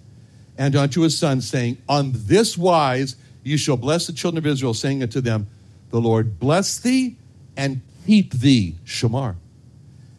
and 0.58 0.76
unto 0.76 1.02
his 1.02 1.18
sons, 1.18 1.48
saying, 1.48 1.78
On 1.88 2.12
this 2.14 2.58
wise 2.58 3.16
you 3.44 3.58
shall 3.58 3.78
bless 3.78 4.08
the 4.08 4.14
children 4.14 4.38
of 4.38 4.48
Israel, 4.48 4.74
saying 4.74 5.04
unto 5.04 5.22
them, 5.22 5.48
The 5.92 6.02
Lord 6.02 6.40
bless 6.40 6.80
thee 6.80 7.18
and 7.56 7.82
keep 8.06 8.34
thee. 8.34 8.78
Shamar. 8.86 9.36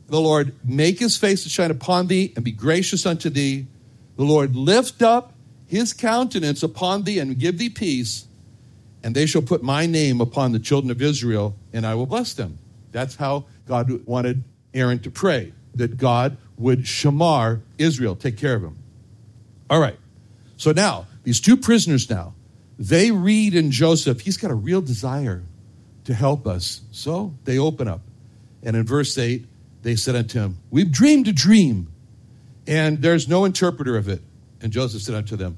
The 0.06 0.20
Lord 0.20 0.54
make 0.64 1.00
his 1.00 1.16
face 1.16 1.42
to 1.42 1.48
shine 1.48 1.70
upon 1.70 2.06
thee 2.06 2.32
and 2.36 2.44
be 2.44 2.52
gracious 2.52 3.04
unto 3.04 3.28
thee. 3.28 3.66
The 4.16 4.24
Lord 4.24 4.56
lift 4.56 5.02
up 5.02 5.34
his 5.66 5.92
countenance 5.92 6.62
upon 6.62 7.02
thee 7.02 7.18
and 7.18 7.38
give 7.38 7.58
thee 7.58 7.68
peace. 7.68 8.27
And 9.08 9.14
they 9.14 9.24
shall 9.24 9.40
put 9.40 9.62
my 9.62 9.86
name 9.86 10.20
upon 10.20 10.52
the 10.52 10.58
children 10.58 10.90
of 10.90 11.00
Israel, 11.00 11.56
and 11.72 11.86
I 11.86 11.94
will 11.94 12.04
bless 12.04 12.34
them. 12.34 12.58
That's 12.92 13.16
how 13.16 13.46
God 13.66 14.04
wanted 14.04 14.44
Aaron 14.74 14.98
to 14.98 15.10
pray, 15.10 15.54
that 15.76 15.96
God 15.96 16.36
would 16.58 16.80
shamar 16.80 17.62
Israel, 17.78 18.16
take 18.16 18.36
care 18.36 18.54
of 18.54 18.62
him. 18.62 18.76
All 19.70 19.80
right. 19.80 19.96
So 20.58 20.72
now, 20.72 21.06
these 21.22 21.40
two 21.40 21.56
prisoners 21.56 22.10
now, 22.10 22.34
they 22.78 23.10
read 23.10 23.54
in 23.54 23.70
Joseph, 23.70 24.20
he's 24.20 24.36
got 24.36 24.50
a 24.50 24.54
real 24.54 24.82
desire 24.82 25.42
to 26.04 26.12
help 26.12 26.46
us. 26.46 26.82
So 26.92 27.32
they 27.44 27.58
open 27.58 27.88
up. 27.88 28.02
And 28.62 28.76
in 28.76 28.84
verse 28.84 29.16
8, 29.16 29.42
they 29.80 29.96
said 29.96 30.16
unto 30.16 30.38
him, 30.38 30.58
We've 30.70 30.92
dreamed 30.92 31.28
a 31.28 31.32
dream, 31.32 31.90
and 32.66 33.00
there's 33.00 33.26
no 33.26 33.46
interpreter 33.46 33.96
of 33.96 34.06
it. 34.06 34.20
And 34.60 34.70
Joseph 34.70 35.00
said 35.00 35.14
unto 35.14 35.34
them, 35.34 35.56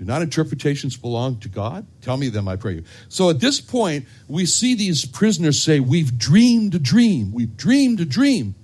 Do 0.00 0.06
not 0.06 0.22
interpretations 0.22 0.96
belong 0.96 1.40
to 1.40 1.48
God? 1.50 1.86
Tell 2.00 2.16
me 2.16 2.30
them, 2.30 2.48
I 2.48 2.56
pray 2.56 2.76
you. 2.76 2.84
So 3.10 3.28
at 3.28 3.38
this 3.38 3.60
point, 3.60 4.06
we 4.28 4.46
see 4.46 4.74
these 4.74 5.04
prisoners 5.04 5.62
say, 5.62 5.78
We've 5.78 6.16
dreamed 6.16 6.74
a 6.74 6.78
dream. 6.78 7.32
We've 7.32 7.54
dreamed 7.54 8.00
a 8.00 8.06
dream. 8.06 8.54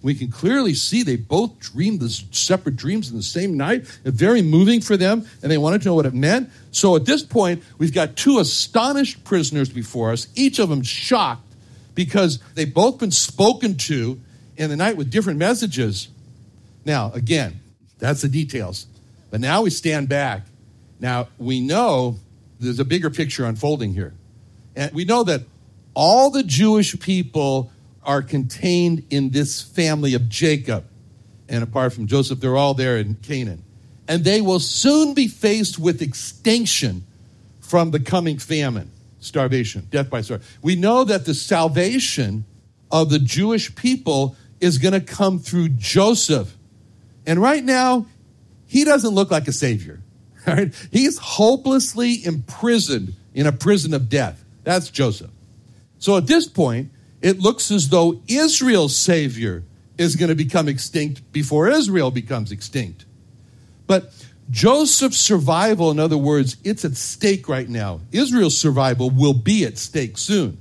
We 0.00 0.14
can 0.14 0.30
clearly 0.30 0.72
see 0.72 1.02
they 1.02 1.16
both 1.16 1.58
dreamed 1.58 2.00
the 2.00 2.08
separate 2.08 2.76
dreams 2.76 3.10
in 3.10 3.16
the 3.18 3.22
same 3.22 3.58
night. 3.58 3.86
Very 4.04 4.40
moving 4.40 4.80
for 4.80 4.96
them, 4.96 5.26
and 5.42 5.52
they 5.52 5.58
wanted 5.58 5.82
to 5.82 5.88
know 5.88 5.94
what 5.94 6.06
it 6.06 6.14
meant. 6.14 6.48
So 6.70 6.96
at 6.96 7.04
this 7.04 7.22
point, 7.22 7.62
we've 7.76 7.92
got 7.92 8.16
two 8.16 8.38
astonished 8.38 9.22
prisoners 9.22 9.68
before 9.68 10.12
us, 10.12 10.28
each 10.34 10.58
of 10.58 10.70
them 10.70 10.82
shocked 10.82 11.42
because 11.94 12.38
they've 12.54 12.72
both 12.72 12.98
been 12.98 13.10
spoken 13.10 13.76
to 13.76 14.18
in 14.56 14.70
the 14.70 14.76
night 14.76 14.96
with 14.96 15.10
different 15.10 15.38
messages. 15.38 16.08
Now, 16.86 17.12
again, 17.12 17.60
that's 17.98 18.22
the 18.22 18.28
details. 18.30 18.86
But 19.30 19.40
now 19.40 19.60
we 19.60 19.68
stand 19.68 20.08
back. 20.08 20.46
Now, 21.00 21.28
we 21.38 21.60
know 21.60 22.16
there's 22.58 22.78
a 22.78 22.84
bigger 22.84 23.10
picture 23.10 23.44
unfolding 23.44 23.92
here. 23.92 24.14
And 24.74 24.92
we 24.92 25.04
know 25.04 25.24
that 25.24 25.42
all 25.94 26.30
the 26.30 26.42
Jewish 26.42 26.98
people 27.00 27.70
are 28.02 28.22
contained 28.22 29.04
in 29.10 29.30
this 29.30 29.62
family 29.62 30.14
of 30.14 30.28
Jacob. 30.28 30.84
And 31.48 31.62
apart 31.62 31.92
from 31.92 32.06
Joseph, 32.06 32.40
they're 32.40 32.56
all 32.56 32.74
there 32.74 32.98
in 32.98 33.14
Canaan. 33.16 33.62
And 34.08 34.24
they 34.24 34.40
will 34.40 34.60
soon 34.60 35.14
be 35.14 35.28
faced 35.28 35.78
with 35.78 36.02
extinction 36.02 37.04
from 37.60 37.90
the 37.90 37.98
coming 37.98 38.38
famine, 38.38 38.90
starvation, 39.18 39.88
death 39.90 40.08
by 40.08 40.20
starvation. 40.20 40.48
We 40.62 40.76
know 40.76 41.04
that 41.04 41.24
the 41.24 41.34
salvation 41.34 42.44
of 42.90 43.10
the 43.10 43.18
Jewish 43.18 43.74
people 43.74 44.36
is 44.60 44.78
going 44.78 44.94
to 44.94 45.00
come 45.00 45.38
through 45.38 45.70
Joseph. 45.70 46.56
And 47.26 47.40
right 47.40 47.64
now, 47.64 48.06
he 48.66 48.84
doesn't 48.84 49.14
look 49.14 49.30
like 49.30 49.48
a 49.48 49.52
savior. 49.52 50.00
Right? 50.46 50.72
He's 50.92 51.18
hopelessly 51.18 52.24
imprisoned 52.24 53.14
in 53.34 53.46
a 53.46 53.52
prison 53.52 53.92
of 53.94 54.08
death. 54.08 54.44
That's 54.64 54.90
Joseph. 54.90 55.30
So 55.98 56.16
at 56.16 56.26
this 56.26 56.46
point, 56.46 56.90
it 57.20 57.40
looks 57.40 57.70
as 57.70 57.88
though 57.88 58.20
Israel's 58.28 58.96
Savior 58.96 59.64
is 59.98 60.16
going 60.16 60.28
to 60.28 60.34
become 60.34 60.68
extinct 60.68 61.32
before 61.32 61.68
Israel 61.68 62.10
becomes 62.10 62.52
extinct. 62.52 63.06
But 63.86 64.12
Joseph's 64.50 65.18
survival, 65.18 65.90
in 65.90 65.98
other 65.98 66.18
words, 66.18 66.56
it's 66.62 66.84
at 66.84 66.96
stake 66.96 67.48
right 67.48 67.68
now. 67.68 68.00
Israel's 68.12 68.58
survival 68.58 69.10
will 69.10 69.34
be 69.34 69.64
at 69.64 69.78
stake 69.78 70.18
soon. 70.18 70.58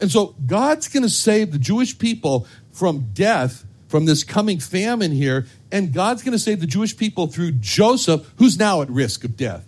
And 0.00 0.10
so 0.10 0.34
God's 0.46 0.88
going 0.88 1.02
to 1.02 1.08
save 1.08 1.50
the 1.50 1.58
Jewish 1.58 1.98
people 1.98 2.46
from 2.70 3.10
death, 3.12 3.64
from 3.88 4.04
this 4.04 4.22
coming 4.22 4.60
famine 4.60 5.12
here, 5.12 5.46
and 5.72 5.92
God's 5.92 6.22
going 6.22 6.32
to 6.32 6.38
save 6.38 6.60
the 6.60 6.66
Jewish 6.66 6.96
people 6.96 7.26
through 7.26 7.52
Joseph, 7.52 8.30
who's 8.36 8.58
now 8.58 8.82
at 8.82 8.90
risk 8.90 9.24
of 9.24 9.36
death. 9.36 9.64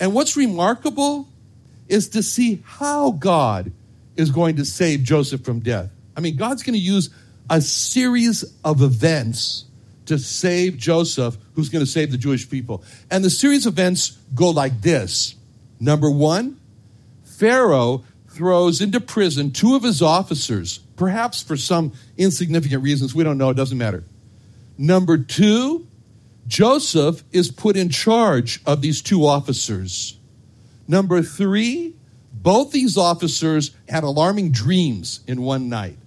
And 0.00 0.14
what's 0.14 0.36
remarkable 0.36 1.28
is 1.88 2.08
to 2.10 2.22
see 2.22 2.62
how 2.64 3.10
God 3.12 3.72
is 4.16 4.30
going 4.30 4.56
to 4.56 4.64
save 4.64 5.02
Joseph 5.02 5.44
from 5.44 5.60
death. 5.60 5.90
I 6.16 6.20
mean, 6.20 6.36
God's 6.36 6.62
going 6.62 6.74
to 6.74 6.80
use 6.80 7.10
a 7.50 7.60
series 7.60 8.44
of 8.64 8.82
events 8.82 9.64
to 10.06 10.18
save 10.18 10.76
Joseph, 10.76 11.36
who's 11.54 11.68
going 11.68 11.84
to 11.84 11.90
save 11.90 12.10
the 12.10 12.18
Jewish 12.18 12.48
people. 12.48 12.82
And 13.10 13.24
the 13.24 13.30
series 13.30 13.66
of 13.66 13.74
events 13.74 14.10
go 14.34 14.50
like 14.50 14.80
this 14.80 15.34
Number 15.80 16.10
one, 16.10 16.60
Pharaoh 17.24 18.04
throws 18.32 18.80
into 18.80 19.00
prison 19.00 19.50
two 19.52 19.74
of 19.74 19.82
his 19.82 20.02
officers, 20.02 20.78
perhaps 20.96 21.42
for 21.42 21.56
some 21.56 21.92
insignificant 22.16 22.82
reasons. 22.82 23.14
We 23.14 23.24
don't 23.24 23.38
know, 23.38 23.50
it 23.50 23.56
doesn't 23.56 23.78
matter. 23.78 24.04
Number 24.78 25.18
two, 25.18 25.86
Joseph 26.46 27.22
is 27.30 27.50
put 27.50 27.76
in 27.76 27.88
charge 27.88 28.60
of 28.66 28.80
these 28.82 29.00
two 29.00 29.26
officers. 29.26 30.18
Number 30.88 31.22
three, 31.22 31.94
both 32.32 32.72
these 32.72 32.96
officers 32.96 33.70
had 33.88 34.02
alarming 34.02 34.50
dreams 34.52 35.20
in 35.26 35.42
one 35.42 35.68
night. 35.68 35.98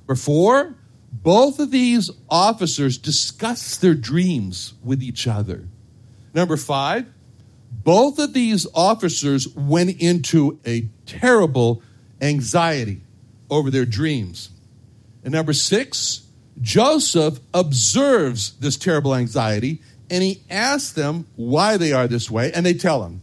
Number 0.00 0.16
four, 0.16 0.74
both 1.12 1.58
of 1.58 1.70
these 1.70 2.10
officers 2.28 2.98
discussed 2.98 3.80
their 3.80 3.94
dreams 3.94 4.74
with 4.82 5.02
each 5.02 5.26
other. 5.26 5.68
Number 6.34 6.56
five, 6.56 7.06
both 7.70 8.18
of 8.18 8.32
these 8.32 8.66
officers 8.74 9.48
went 9.54 10.00
into 10.00 10.58
a 10.66 10.88
terrible 11.20 11.82
anxiety 12.20 13.00
over 13.50 13.70
their 13.70 13.84
dreams. 13.84 14.50
And 15.24 15.32
number 15.32 15.52
six, 15.52 16.26
Joseph 16.60 17.38
observes 17.54 18.52
this 18.58 18.76
terrible 18.76 19.14
anxiety 19.14 19.80
and 20.12 20.22
he 20.22 20.42
asks 20.50 20.92
them 20.92 21.26
why 21.36 21.78
they 21.78 21.94
are 21.94 22.06
this 22.06 22.30
way, 22.30 22.52
and 22.52 22.66
they 22.66 22.74
tell 22.74 23.02
him. 23.02 23.22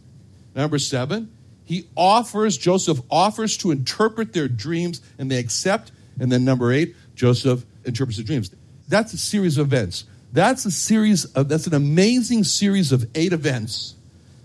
Number 0.56 0.80
seven, 0.80 1.32
he 1.64 1.88
offers, 1.96 2.58
Joseph 2.58 3.00
offers 3.12 3.58
to 3.58 3.70
interpret 3.70 4.34
their 4.34 4.48
dreams, 4.48 5.00
and 5.20 5.30
they 5.30 5.38
accept. 5.38 5.92
And 6.20 6.32
then 6.32 6.46
number 6.46 6.74
eight, 6.74 6.96
Joseph 7.14 7.64
interprets 7.86 8.18
the 8.18 8.24
dreams. 8.24 8.50
That's 8.88 9.14
a 9.14 9.20
series 9.20 9.60
of 9.60 9.68
events. 9.68 10.06
That's 10.34 10.66
a 10.66 10.72
series 10.72 11.26
of, 11.26 11.48
that's 11.48 11.68
an 11.68 11.76
amazing 11.76 12.44
series 12.44 12.92
of 12.92 13.06
eight 13.14 13.34
events 13.34 13.94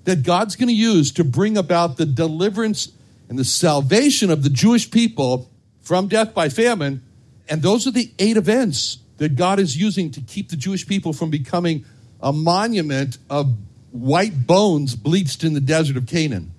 that 0.04 0.22
God's 0.22 0.54
going 0.54 0.68
to 0.68 0.74
use 0.74 1.12
to 1.12 1.24
bring 1.24 1.56
about 1.56 1.96
the 1.96 2.04
deliverance 2.04 2.92
and 3.28 3.38
the 3.38 3.44
salvation 3.44 4.30
of 4.30 4.42
the 4.42 4.50
Jewish 4.50 4.90
people 4.90 5.50
from 5.80 6.08
death 6.08 6.34
by 6.34 6.48
famine. 6.48 7.02
And 7.48 7.62
those 7.62 7.86
are 7.86 7.90
the 7.90 8.10
eight 8.18 8.36
events 8.36 8.98
that 9.18 9.36
God 9.36 9.58
is 9.60 9.76
using 9.76 10.10
to 10.12 10.20
keep 10.20 10.48
the 10.50 10.56
Jewish 10.56 10.86
people 10.86 11.12
from 11.12 11.30
becoming 11.30 11.84
a 12.20 12.32
monument 12.32 13.18
of 13.28 13.54
white 13.90 14.46
bones 14.46 14.96
bleached 14.96 15.44
in 15.44 15.54
the 15.54 15.60
desert 15.60 15.96
of 15.96 16.06
Canaan. 16.06 16.52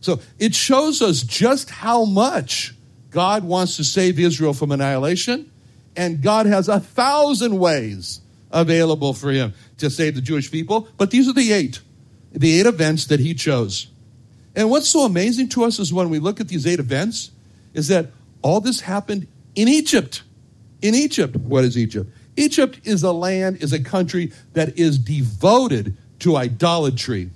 So 0.00 0.20
it 0.38 0.54
shows 0.54 1.02
us 1.02 1.22
just 1.22 1.70
how 1.70 2.04
much 2.04 2.74
God 3.10 3.44
wants 3.44 3.76
to 3.76 3.84
save 3.84 4.18
Israel 4.18 4.54
from 4.54 4.70
annihilation, 4.70 5.50
and 5.96 6.22
God 6.22 6.46
has 6.46 6.68
a 6.68 6.80
thousand 6.80 7.58
ways 7.58 8.20
available 8.50 9.12
for 9.12 9.30
him 9.30 9.54
to 9.78 9.90
save 9.90 10.14
the 10.14 10.20
Jewish 10.20 10.50
people. 10.50 10.88
But 10.96 11.10
these 11.10 11.28
are 11.28 11.32
the 11.32 11.52
eight, 11.52 11.80
the 12.32 12.60
eight 12.60 12.66
events 12.66 13.06
that 13.06 13.20
he 13.20 13.34
chose. 13.34 13.88
And 14.56 14.70
what's 14.70 14.88
so 14.88 15.04
amazing 15.04 15.50
to 15.50 15.64
us 15.64 15.78
is 15.78 15.92
when 15.92 16.08
we 16.08 16.18
look 16.18 16.40
at 16.40 16.48
these 16.48 16.66
eight 16.66 16.80
events, 16.80 17.30
is 17.74 17.88
that 17.88 18.06
all 18.40 18.60
this 18.60 18.80
happened 18.80 19.26
in 19.54 19.68
Egypt. 19.68 20.22
In 20.80 20.94
Egypt. 20.94 21.36
What 21.36 21.64
is 21.64 21.76
Egypt? 21.76 22.10
Egypt 22.36 22.80
is 22.84 23.02
a 23.02 23.12
land, 23.12 23.62
is 23.62 23.74
a 23.74 23.82
country 23.82 24.32
that 24.54 24.78
is 24.78 24.98
devoted 24.98 25.96
to 26.20 26.36
idolatry. 26.36 27.30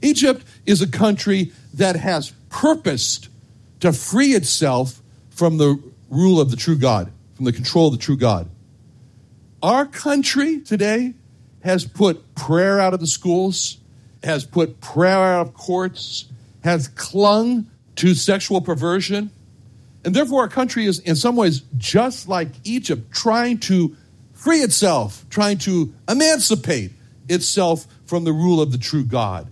Egypt 0.00 0.44
is 0.64 0.80
a 0.80 0.88
country 0.88 1.52
that 1.74 1.96
has 1.96 2.32
purposed 2.48 3.28
to 3.80 3.92
free 3.92 4.32
itself 4.34 5.02
from 5.30 5.58
the 5.58 5.78
rule 6.08 6.40
of 6.40 6.50
the 6.50 6.56
true 6.56 6.76
God, 6.76 7.10
from 7.34 7.44
the 7.44 7.52
control 7.52 7.88
of 7.88 7.92
the 7.92 7.98
true 7.98 8.16
God. 8.16 8.48
Our 9.62 9.84
country 9.86 10.60
today 10.60 11.14
has 11.62 11.84
put 11.86 12.34
prayer 12.34 12.80
out 12.80 12.94
of 12.94 13.00
the 13.00 13.06
schools, 13.06 13.78
has 14.22 14.44
put 14.44 14.80
prayer 14.80 15.16
out 15.16 15.46
of 15.46 15.54
courts, 15.54 16.26
has 16.64 16.88
clung 16.88 17.70
to 17.96 18.14
sexual 18.14 18.60
perversion. 18.60 19.30
And 20.04 20.14
therefore, 20.14 20.42
our 20.42 20.48
country 20.48 20.86
is, 20.86 20.98
in 20.98 21.14
some 21.14 21.36
ways, 21.36 21.62
just 21.76 22.28
like 22.28 22.48
Egypt, 22.64 23.12
trying 23.12 23.58
to 23.60 23.96
free 24.32 24.58
itself, 24.58 25.24
trying 25.30 25.58
to 25.58 25.94
emancipate 26.08 26.90
itself 27.28 27.86
from 28.06 28.24
the 28.24 28.32
rule 28.32 28.60
of 28.60 28.72
the 28.72 28.78
true 28.78 29.04
God 29.04 29.50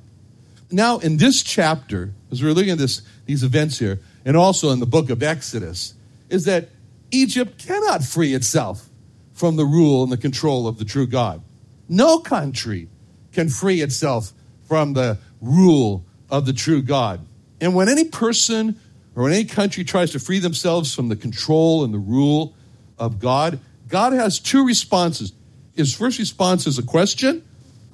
now 0.73 0.99
in 0.99 1.19
this 1.19 1.43
chapter, 1.43 2.13
as 2.31 2.43
we're 2.43 2.53
looking 2.53 2.73
at 2.73 2.79
this, 2.79 3.03
these 3.27 3.43
events 3.43 3.79
here, 3.79 4.01
and 4.25 4.37
also 4.37 4.71
in 4.71 4.81
the 4.81 4.87
book 4.87 5.11
of 5.11 5.23
Exodus, 5.23 5.95
is 6.31 6.47
that 6.47 6.71
Egypt 7.11 7.65
cannot 7.65 8.03
free 8.03 8.35
itself 8.35 8.89
from 9.35 9.57
the 9.57 9.65
rule 9.65 10.03
and 10.03 10.11
the 10.11 10.17
control 10.17 10.67
of 10.67 10.79
the 10.79 10.85
true 10.85 11.07
God. 11.07 11.43
No 11.89 12.19
country 12.19 12.89
can 13.33 13.49
free 13.49 13.83
itself 13.83 14.33
from 14.67 14.95
the 14.95 15.19
rule 15.41 16.05
of 16.33 16.47
the 16.47 16.53
true 16.53 16.83
God. 16.83 17.21
And 17.61 17.77
when 17.77 17.89
any 17.89 18.05
person 18.05 18.81
or 19.15 19.25
when 19.25 19.33
any 19.33 19.45
country 19.45 19.85
tries 19.85 20.13
to 20.13 20.19
free 20.19 20.39
themselves 20.39 20.95
from 20.95 21.09
the 21.09 21.17
control 21.17 21.85
and 21.85 21.93
the 21.93 21.99
rule 21.99 22.55
of 22.99 23.21
God, 23.21 23.61
God 23.89 24.15
has 24.15 24.41
two 24.41 24.67
responses. 24.67 25.33
His 25.77 25.95
first 25.95 26.19
response 26.19 26.67
is 26.67 26.79
a 26.79 26.83
question, 26.83 27.45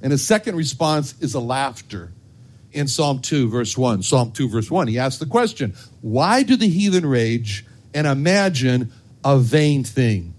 and 0.00 0.12
his 0.12 0.24
second 0.24 0.56
response 0.56 1.14
is 1.20 1.34
a 1.34 1.40
laughter. 1.40 2.12
In 2.70 2.86
Psalm 2.86 3.20
2, 3.20 3.48
verse 3.48 3.76
1, 3.76 4.02
Psalm 4.02 4.30
2, 4.30 4.48
verse 4.48 4.70
1, 4.70 4.88
he 4.88 4.98
asks 4.98 5.18
the 5.18 5.26
question 5.26 5.74
Why 6.00 6.42
do 6.42 6.54
the 6.54 6.68
heathen 6.68 7.06
rage 7.06 7.66
and 7.92 8.06
imagine 8.06 8.92
a 9.24 9.38
vain 9.38 9.82
thing? 9.84 10.34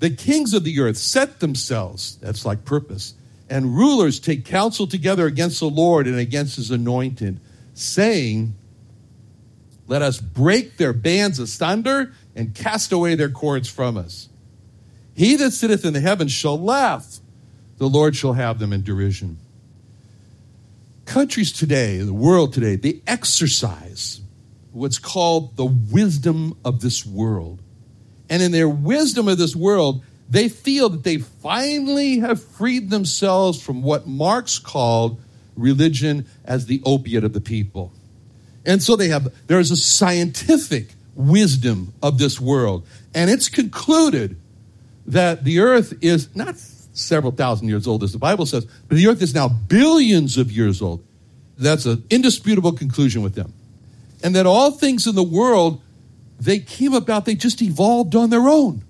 The 0.00 0.10
kings 0.10 0.54
of 0.54 0.64
the 0.64 0.80
earth 0.80 0.96
set 0.96 1.40
themselves, 1.40 2.16
that's 2.16 2.44
like 2.44 2.64
purpose, 2.64 3.14
and 3.50 3.76
rulers 3.76 4.20
take 4.20 4.44
counsel 4.44 4.86
together 4.86 5.26
against 5.26 5.60
the 5.60 5.70
Lord 5.70 6.06
and 6.06 6.18
against 6.18 6.56
his 6.56 6.70
anointed, 6.70 7.40
saying, 7.74 8.54
Let 9.86 10.02
us 10.02 10.20
break 10.20 10.76
their 10.76 10.92
bands 10.92 11.38
asunder 11.38 12.12
and 12.34 12.54
cast 12.54 12.92
away 12.92 13.14
their 13.14 13.30
cords 13.30 13.68
from 13.68 13.96
us. 13.96 14.28
He 15.14 15.36
that 15.36 15.50
sitteth 15.50 15.84
in 15.84 15.94
the 15.94 16.00
heavens 16.00 16.32
shall 16.32 16.60
laugh, 16.60 17.18
the 17.78 17.88
Lord 17.88 18.14
shall 18.14 18.34
have 18.34 18.58
them 18.58 18.72
in 18.72 18.82
derision. 18.82 19.38
Countries 21.06 21.52
today, 21.52 21.98
the 21.98 22.12
world 22.12 22.52
today, 22.52 22.76
they 22.76 23.00
exercise 23.06 24.20
what's 24.72 24.98
called 24.98 25.56
the 25.56 25.64
wisdom 25.64 26.56
of 26.64 26.80
this 26.80 27.04
world. 27.04 27.60
And 28.30 28.42
in 28.42 28.52
their 28.52 28.68
wisdom 28.68 29.26
of 29.26 29.38
this 29.38 29.56
world, 29.56 30.04
they 30.28 30.48
feel 30.48 30.90
that 30.90 31.04
they 31.04 31.18
finally 31.18 32.18
have 32.18 32.42
freed 32.42 32.90
themselves 32.90 33.60
from 33.60 33.82
what 33.82 34.06
Marx 34.06 34.58
called 34.58 35.20
religion 35.56 36.26
as 36.44 36.66
the 36.66 36.82
opiate 36.84 37.24
of 37.24 37.32
the 37.32 37.40
people. 37.40 37.92
And 38.66 38.82
so 38.82 38.96
they 38.96 39.08
have, 39.08 39.32
there's 39.46 39.70
a 39.70 39.76
scientific 39.76 40.94
wisdom 41.14 41.94
of 42.02 42.18
this 42.18 42.40
world. 42.40 42.86
And 43.14 43.30
it's 43.30 43.48
concluded 43.48 44.36
that 45.06 45.44
the 45.44 45.60
earth 45.60 45.94
is 46.02 46.34
not 46.36 46.56
several 46.92 47.32
thousand 47.32 47.68
years 47.68 47.86
old, 47.86 48.02
as 48.02 48.12
the 48.12 48.18
Bible 48.18 48.44
says, 48.44 48.66
but 48.88 48.96
the 48.96 49.06
earth 49.06 49.22
is 49.22 49.34
now 49.34 49.48
billions 49.48 50.36
of 50.36 50.52
years 50.52 50.82
old. 50.82 51.02
That's 51.56 51.86
an 51.86 52.04
indisputable 52.10 52.72
conclusion 52.72 53.22
with 53.22 53.34
them. 53.34 53.54
And 54.22 54.36
that 54.36 54.46
all 54.46 54.72
things 54.72 55.06
in 55.06 55.14
the 55.14 55.22
world, 55.22 55.80
they 56.38 56.58
came 56.58 56.92
about, 56.92 57.24
they 57.24 57.34
just 57.34 57.62
evolved 57.62 58.14
on 58.14 58.30
their 58.30 58.48
own 58.48 58.84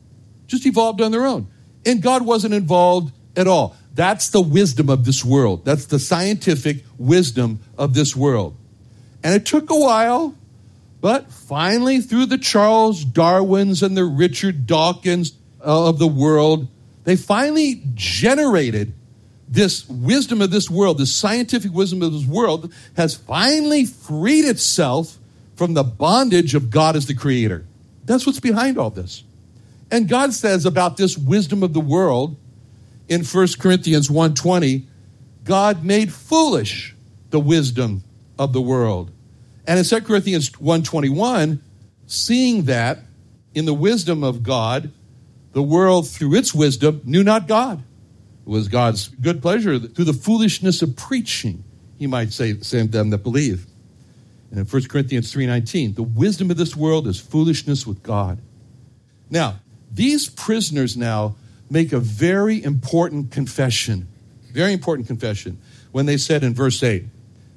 just 0.48 0.66
evolved 0.66 1.00
on 1.00 1.12
their 1.12 1.24
own. 1.24 1.46
And 1.86 2.02
God 2.02 2.26
wasn't 2.26 2.54
involved 2.54 3.12
at 3.36 3.46
all. 3.46 3.76
That's 3.94 4.30
the 4.30 4.40
wisdom 4.40 4.88
of 4.88 5.04
this 5.04 5.24
world. 5.24 5.64
That's 5.64 5.86
the 5.86 5.98
scientific 5.98 6.84
wisdom 6.98 7.60
of 7.76 7.94
this 7.94 8.16
world. 8.16 8.56
And 9.22 9.34
it 9.34 9.46
took 9.46 9.70
a 9.70 9.76
while, 9.76 10.34
but 11.00 11.30
finally, 11.30 12.00
through 12.00 12.26
the 12.26 12.38
Charles 12.38 13.04
Darwins 13.04 13.82
and 13.82 13.96
the 13.96 14.04
Richard 14.04 14.66
Dawkins 14.66 15.32
uh, 15.64 15.88
of 15.88 15.98
the 15.98 16.06
world, 16.06 16.68
they 17.04 17.16
finally 17.16 17.82
generated 17.94 18.92
this 19.48 19.88
wisdom 19.88 20.42
of 20.42 20.50
this 20.50 20.68
world, 20.68 20.98
this 20.98 21.14
scientific 21.14 21.72
wisdom 21.72 22.02
of 22.02 22.12
this 22.12 22.26
world, 22.26 22.72
has 22.96 23.14
finally 23.14 23.86
freed 23.86 24.44
itself 24.44 25.18
from 25.56 25.74
the 25.74 25.82
bondage 25.82 26.54
of 26.54 26.70
God 26.70 26.96
as 26.96 27.06
the 27.06 27.14
creator. 27.14 27.64
That's 28.04 28.26
what's 28.26 28.40
behind 28.40 28.78
all 28.78 28.90
this. 28.90 29.24
And 29.90 30.08
God 30.08 30.34
says 30.34 30.66
about 30.66 30.96
this 30.96 31.16
wisdom 31.16 31.62
of 31.62 31.72
the 31.72 31.80
world 31.80 32.36
in 33.08 33.24
1 33.24 33.58
Corinthians 33.58 34.08
1:20, 34.08 34.86
God 35.44 35.82
made 35.82 36.12
foolish 36.12 36.94
the 37.30 37.40
wisdom 37.40 38.04
of 38.38 38.52
the 38.52 38.60
world. 38.60 39.10
And 39.66 39.78
in 39.78 39.84
2 39.84 40.04
Corinthians 40.04 40.50
1:21, 40.60 41.60
seeing 42.06 42.64
that 42.64 43.00
in 43.54 43.64
the 43.64 43.74
wisdom 43.74 44.22
of 44.22 44.42
God, 44.42 44.90
the 45.52 45.62
world 45.62 46.08
through 46.08 46.34
its 46.34 46.54
wisdom 46.54 47.00
knew 47.04 47.24
not 47.24 47.48
God. 47.48 47.82
It 48.46 48.50
was 48.50 48.68
God's 48.68 49.08
good 49.08 49.42
pleasure 49.42 49.78
through 49.78 50.04
the 50.04 50.12
foolishness 50.12 50.82
of 50.82 50.96
preaching, 50.96 51.64
he 51.98 52.06
might 52.06 52.32
say, 52.32 52.52
them 52.52 53.10
that 53.10 53.22
believe. 53.22 53.66
And 54.50 54.60
in 54.60 54.66
1 54.66 54.88
Corinthians 54.88 55.32
3:19, 55.32 55.94
the 55.94 56.02
wisdom 56.02 56.50
of 56.50 56.56
this 56.56 56.76
world 56.76 57.06
is 57.06 57.18
foolishness 57.18 57.86
with 57.86 58.02
God. 58.02 58.38
Now, 59.30 59.60
these 59.98 60.28
prisoners 60.28 60.96
now 60.96 61.34
make 61.68 61.92
a 61.92 61.98
very 61.98 62.62
important 62.62 63.32
confession, 63.32 64.06
very 64.52 64.72
important 64.72 65.08
confession, 65.08 65.58
when 65.90 66.06
they 66.06 66.16
said 66.16 66.44
in 66.44 66.54
verse 66.54 66.80
8, 66.84 67.04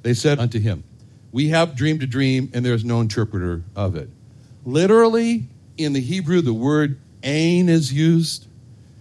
they 0.01 0.15
said 0.15 0.39
unto 0.39 0.59
him, 0.59 0.83
We 1.31 1.49
have 1.49 1.75
dreamed 1.75 2.01
a 2.01 2.07
dream, 2.07 2.49
and 2.51 2.65
there 2.65 2.73
is 2.73 2.83
no 2.83 2.99
interpreter 2.99 3.61
of 3.75 3.95
it. 3.95 4.09
Literally, 4.65 5.43
in 5.77 5.93
the 5.93 6.01
Hebrew, 6.01 6.41
the 6.41 6.51
word 6.51 6.99
ain 7.21 7.69
is 7.69 7.93
used. 7.93 8.47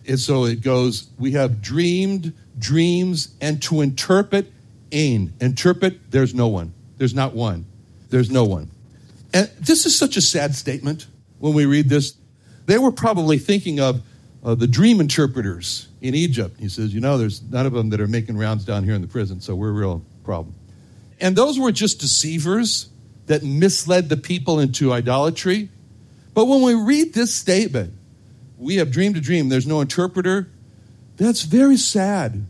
And 0.06 0.20
so 0.20 0.44
it 0.44 0.60
goes, 0.60 1.08
We 1.18 1.32
have 1.32 1.62
dreamed 1.62 2.34
dreams, 2.58 3.34
and 3.40 3.62
to 3.62 3.80
interpret 3.80 4.52
ain. 4.92 5.32
Interpret, 5.40 6.10
there's 6.10 6.34
no 6.34 6.48
one. 6.48 6.74
There's 6.98 7.14
not 7.14 7.34
one. 7.34 7.64
There's 8.10 8.30
no 8.30 8.44
one. 8.44 8.70
And 9.32 9.50
this 9.58 9.86
is 9.86 9.96
such 9.96 10.18
a 10.18 10.20
sad 10.20 10.54
statement 10.54 11.06
when 11.38 11.54
we 11.54 11.64
read 11.64 11.88
this. 11.88 12.19
They 12.70 12.78
were 12.78 12.92
probably 12.92 13.38
thinking 13.38 13.80
of 13.80 14.00
uh, 14.44 14.54
the 14.54 14.68
dream 14.68 15.00
interpreters 15.00 15.88
in 16.00 16.14
Egypt. 16.14 16.60
He 16.60 16.68
says, 16.68 16.94
You 16.94 17.00
know, 17.00 17.18
there's 17.18 17.42
none 17.42 17.66
of 17.66 17.72
them 17.72 17.90
that 17.90 18.00
are 18.00 18.06
making 18.06 18.36
rounds 18.36 18.64
down 18.64 18.84
here 18.84 18.94
in 18.94 19.00
the 19.00 19.08
prison, 19.08 19.40
so 19.40 19.56
we're 19.56 19.70
a 19.70 19.72
real 19.72 20.04
problem. 20.22 20.54
And 21.20 21.34
those 21.34 21.58
were 21.58 21.72
just 21.72 21.98
deceivers 21.98 22.88
that 23.26 23.42
misled 23.42 24.08
the 24.08 24.16
people 24.16 24.60
into 24.60 24.92
idolatry. 24.92 25.68
But 26.32 26.44
when 26.44 26.62
we 26.62 26.74
read 26.74 27.12
this 27.12 27.34
statement, 27.34 27.92
we 28.56 28.76
have 28.76 28.92
dreamed 28.92 29.16
a 29.16 29.20
dream, 29.20 29.48
there's 29.48 29.66
no 29.66 29.80
interpreter, 29.80 30.48
that's 31.16 31.42
very 31.42 31.76
sad. 31.76 32.46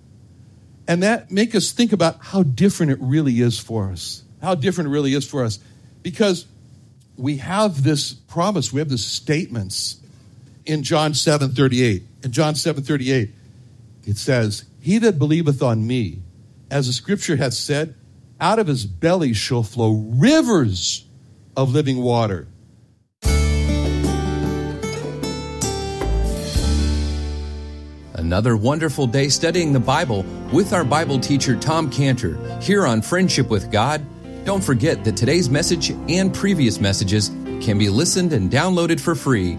And 0.87 1.03
that 1.03 1.31
make 1.31 1.55
us 1.55 1.73
think 1.73 1.95
about 1.95 2.19
how 2.21 2.43
different 2.43 2.93
it 2.93 2.99
really 3.01 3.41
is 3.41 3.59
for 3.59 3.91
us. 3.91 4.23
How 4.43 4.55
different 4.55 4.89
it 4.89 4.93
really 4.93 5.15
is 5.15 5.27
for 5.27 5.45
us. 5.45 5.61
Because 6.03 6.45
we 7.17 7.39
have 7.39 7.83
this 7.83 8.13
promise, 8.13 8.71
we 8.71 8.81
have 8.81 8.91
the 8.91 8.99
statements 8.99 9.97
in 10.71 10.85
John 10.85 11.15
7 11.15 11.51
38. 11.51 12.03
In 12.23 12.33
John 12.33 12.55
7 12.55 12.83
38, 12.83 13.31
it 14.05 14.17
says, 14.17 14.65
He 14.81 14.99
that 14.99 15.19
believeth 15.19 15.63
on 15.63 15.87
me, 15.87 16.23
as 16.71 16.87
the 16.87 16.93
scripture 16.93 17.37
hath 17.37 17.55
said, 17.55 17.95
out 18.41 18.59
of 18.59 18.69
his 18.69 18.87
belly 18.87 19.35
shall 19.35 19.63
flow 19.63 19.93
rivers 19.93 21.05
of 21.57 21.73
living 21.73 21.99
water. 21.99 22.47
Another 28.15 28.57
wonderful 28.57 29.07
day 29.07 29.29
studying 29.29 29.73
the 29.73 29.81
Bible 29.81 30.25
with 30.53 30.73
our 30.73 30.85
Bible 30.85 31.19
teacher 31.19 31.57
Tom 31.57 31.91
Cantor 31.91 32.39
here 32.61 32.87
on 32.87 33.03
Friendship 33.03 33.49
with 33.51 33.73
God. 33.73 34.05
Don't 34.45 34.63
forget 34.63 35.05
that 35.05 35.17
today's 35.17 35.51
message 35.51 35.91
and 35.91 36.33
previous 36.33 36.81
messages 36.81 37.31
can 37.61 37.77
be 37.77 37.89
listened 37.89 38.33
and 38.33 38.51
downloaded 38.51 39.01
for 39.01 39.15
free 39.15 39.59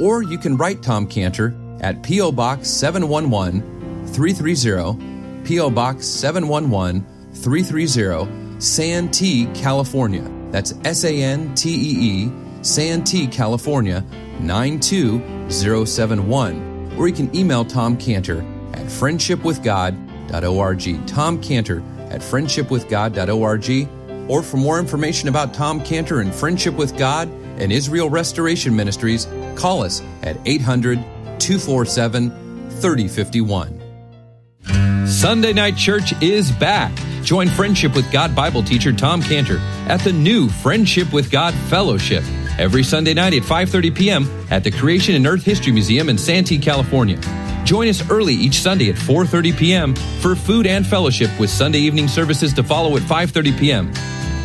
Or 0.00 0.22
you 0.22 0.38
can 0.38 0.56
write 0.56 0.82
Tom 0.82 1.06
Cantor 1.06 1.54
at 1.80 2.02
P.O. 2.02 2.32
Box 2.32 2.68
711 2.68 4.06
330, 4.08 5.44
P.O. 5.44 5.70
Box 5.70 6.06
711 6.06 7.06
330, 7.34 8.60
Santee, 8.60 9.46
California. 9.54 10.28
That's 10.50 10.74
S 10.84 11.04
A 11.04 11.22
N 11.22 11.54
T 11.54 11.70
E 11.70 11.96
E, 12.00 12.32
Santee, 12.62 13.26
California 13.26 14.02
92071. 14.40 16.94
Or 16.96 17.08
you 17.08 17.14
can 17.14 17.36
email 17.36 17.64
Tom 17.64 17.96
Cantor 17.96 18.44
at 18.72 18.86
friendshipwithgod.org. 18.86 21.06
Tom 21.06 21.42
Cantor 21.42 21.82
at 22.10 22.20
friendshipwithgod.org. 22.20 23.88
Or 24.30 24.42
for 24.42 24.58
more 24.58 24.78
information 24.78 25.28
about 25.28 25.54
Tom 25.54 25.82
Cantor 25.82 26.20
and 26.20 26.34
Friendship 26.34 26.74
with 26.74 26.98
God 26.98 27.28
and 27.58 27.72
Israel 27.72 28.10
Restoration 28.10 28.76
Ministries, 28.76 29.26
call 29.58 29.82
us 29.82 30.02
at 30.22 30.38
800 30.46 30.98
247 31.38 32.30
3051. 32.70 35.06
Sunday 35.06 35.52
Night 35.52 35.76
Church 35.76 36.20
is 36.22 36.50
back. 36.52 36.92
Join 37.22 37.48
Friendship 37.48 37.94
with 37.94 38.10
God 38.12 38.34
Bible 38.34 38.62
teacher 38.62 38.92
Tom 38.92 39.20
Cantor 39.20 39.58
at 39.88 40.00
the 40.00 40.12
new 40.12 40.48
Friendship 40.48 41.12
with 41.12 41.30
God 41.30 41.52
Fellowship 41.68 42.22
every 42.58 42.82
Sunday 42.82 43.14
night 43.14 43.34
at 43.34 43.42
5:30 43.42 43.94
p.m. 43.94 44.46
at 44.50 44.64
the 44.64 44.70
Creation 44.70 45.14
and 45.14 45.26
Earth 45.26 45.42
History 45.42 45.72
Museum 45.72 46.08
in 46.08 46.18
Santee, 46.18 46.58
California. 46.58 47.18
Join 47.64 47.88
us 47.88 48.08
early 48.10 48.34
each 48.34 48.60
Sunday 48.60 48.90
at 48.90 48.96
4:30 48.96 49.56
p.m. 49.56 49.94
for 50.20 50.34
food 50.34 50.66
and 50.66 50.86
fellowship 50.86 51.30
with 51.38 51.50
Sunday 51.50 51.80
evening 51.80 52.08
services 52.08 52.52
to 52.54 52.62
follow 52.62 52.96
at 52.96 53.02
5:30 53.02 53.58
p.m. 53.58 53.92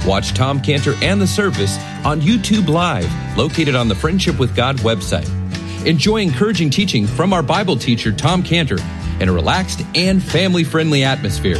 Watch 0.05 0.33
Tom 0.33 0.59
Cantor 0.61 0.95
and 1.01 1.21
the 1.21 1.27
service 1.27 1.77
on 2.05 2.21
YouTube 2.21 2.67
Live, 2.67 3.09
located 3.37 3.75
on 3.75 3.87
the 3.87 3.95
Friendship 3.95 4.37
with 4.37 4.55
God 4.55 4.77
website. 4.77 5.29
Enjoy 5.85 6.17
encouraging 6.17 6.69
teaching 6.69 7.07
from 7.07 7.33
our 7.33 7.43
Bible 7.43 7.75
teacher 7.75 8.11
Tom 8.11 8.43
Cantor 8.43 8.77
in 9.19 9.29
a 9.29 9.33
relaxed 9.33 9.81
and 9.95 10.23
family-friendly 10.23 11.03
atmosphere. 11.03 11.57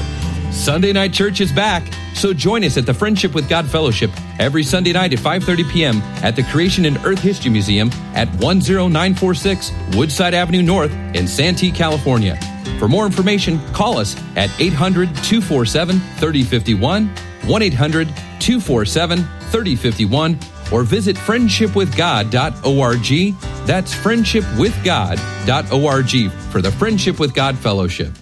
Sunday 0.51 0.93
Night 0.93 1.13
Church 1.13 1.41
is 1.41 1.51
back, 1.51 1.83
so 2.13 2.33
join 2.33 2.63
us 2.63 2.77
at 2.77 2.85
the 2.85 2.93
Friendship 2.93 3.33
with 3.33 3.49
God 3.49 3.67
Fellowship 3.67 4.11
every 4.39 4.63
Sunday 4.63 4.93
night 4.93 5.13
at 5.13 5.19
5:30 5.19 5.71
p.m. 5.71 6.01
at 6.23 6.35
the 6.35 6.43
Creation 6.43 6.85
and 6.85 6.97
Earth 7.05 7.19
History 7.19 7.49
Museum 7.49 7.89
at 8.13 8.27
10946 8.39 9.71
Woodside 9.95 10.33
Avenue 10.33 10.61
North 10.61 10.91
in 11.15 11.27
Santee, 11.27 11.71
California. 11.71 12.37
For 12.77 12.87
more 12.87 13.05
information, 13.05 13.59
call 13.73 13.97
us 13.97 14.15
at 14.35 14.49
800-247-3051, 17.43 19.23
1-800-247-3051, 19.53 20.71
or 20.71 20.83
visit 20.83 21.15
friendshipwithgod.org. 21.15 23.35
That's 23.67 23.93
friendshipwithgod.org 23.93 26.31
for 26.51 26.61
the 26.61 26.71
Friendship 26.71 27.19
with 27.19 27.33
God 27.33 27.57
Fellowship. 27.57 28.13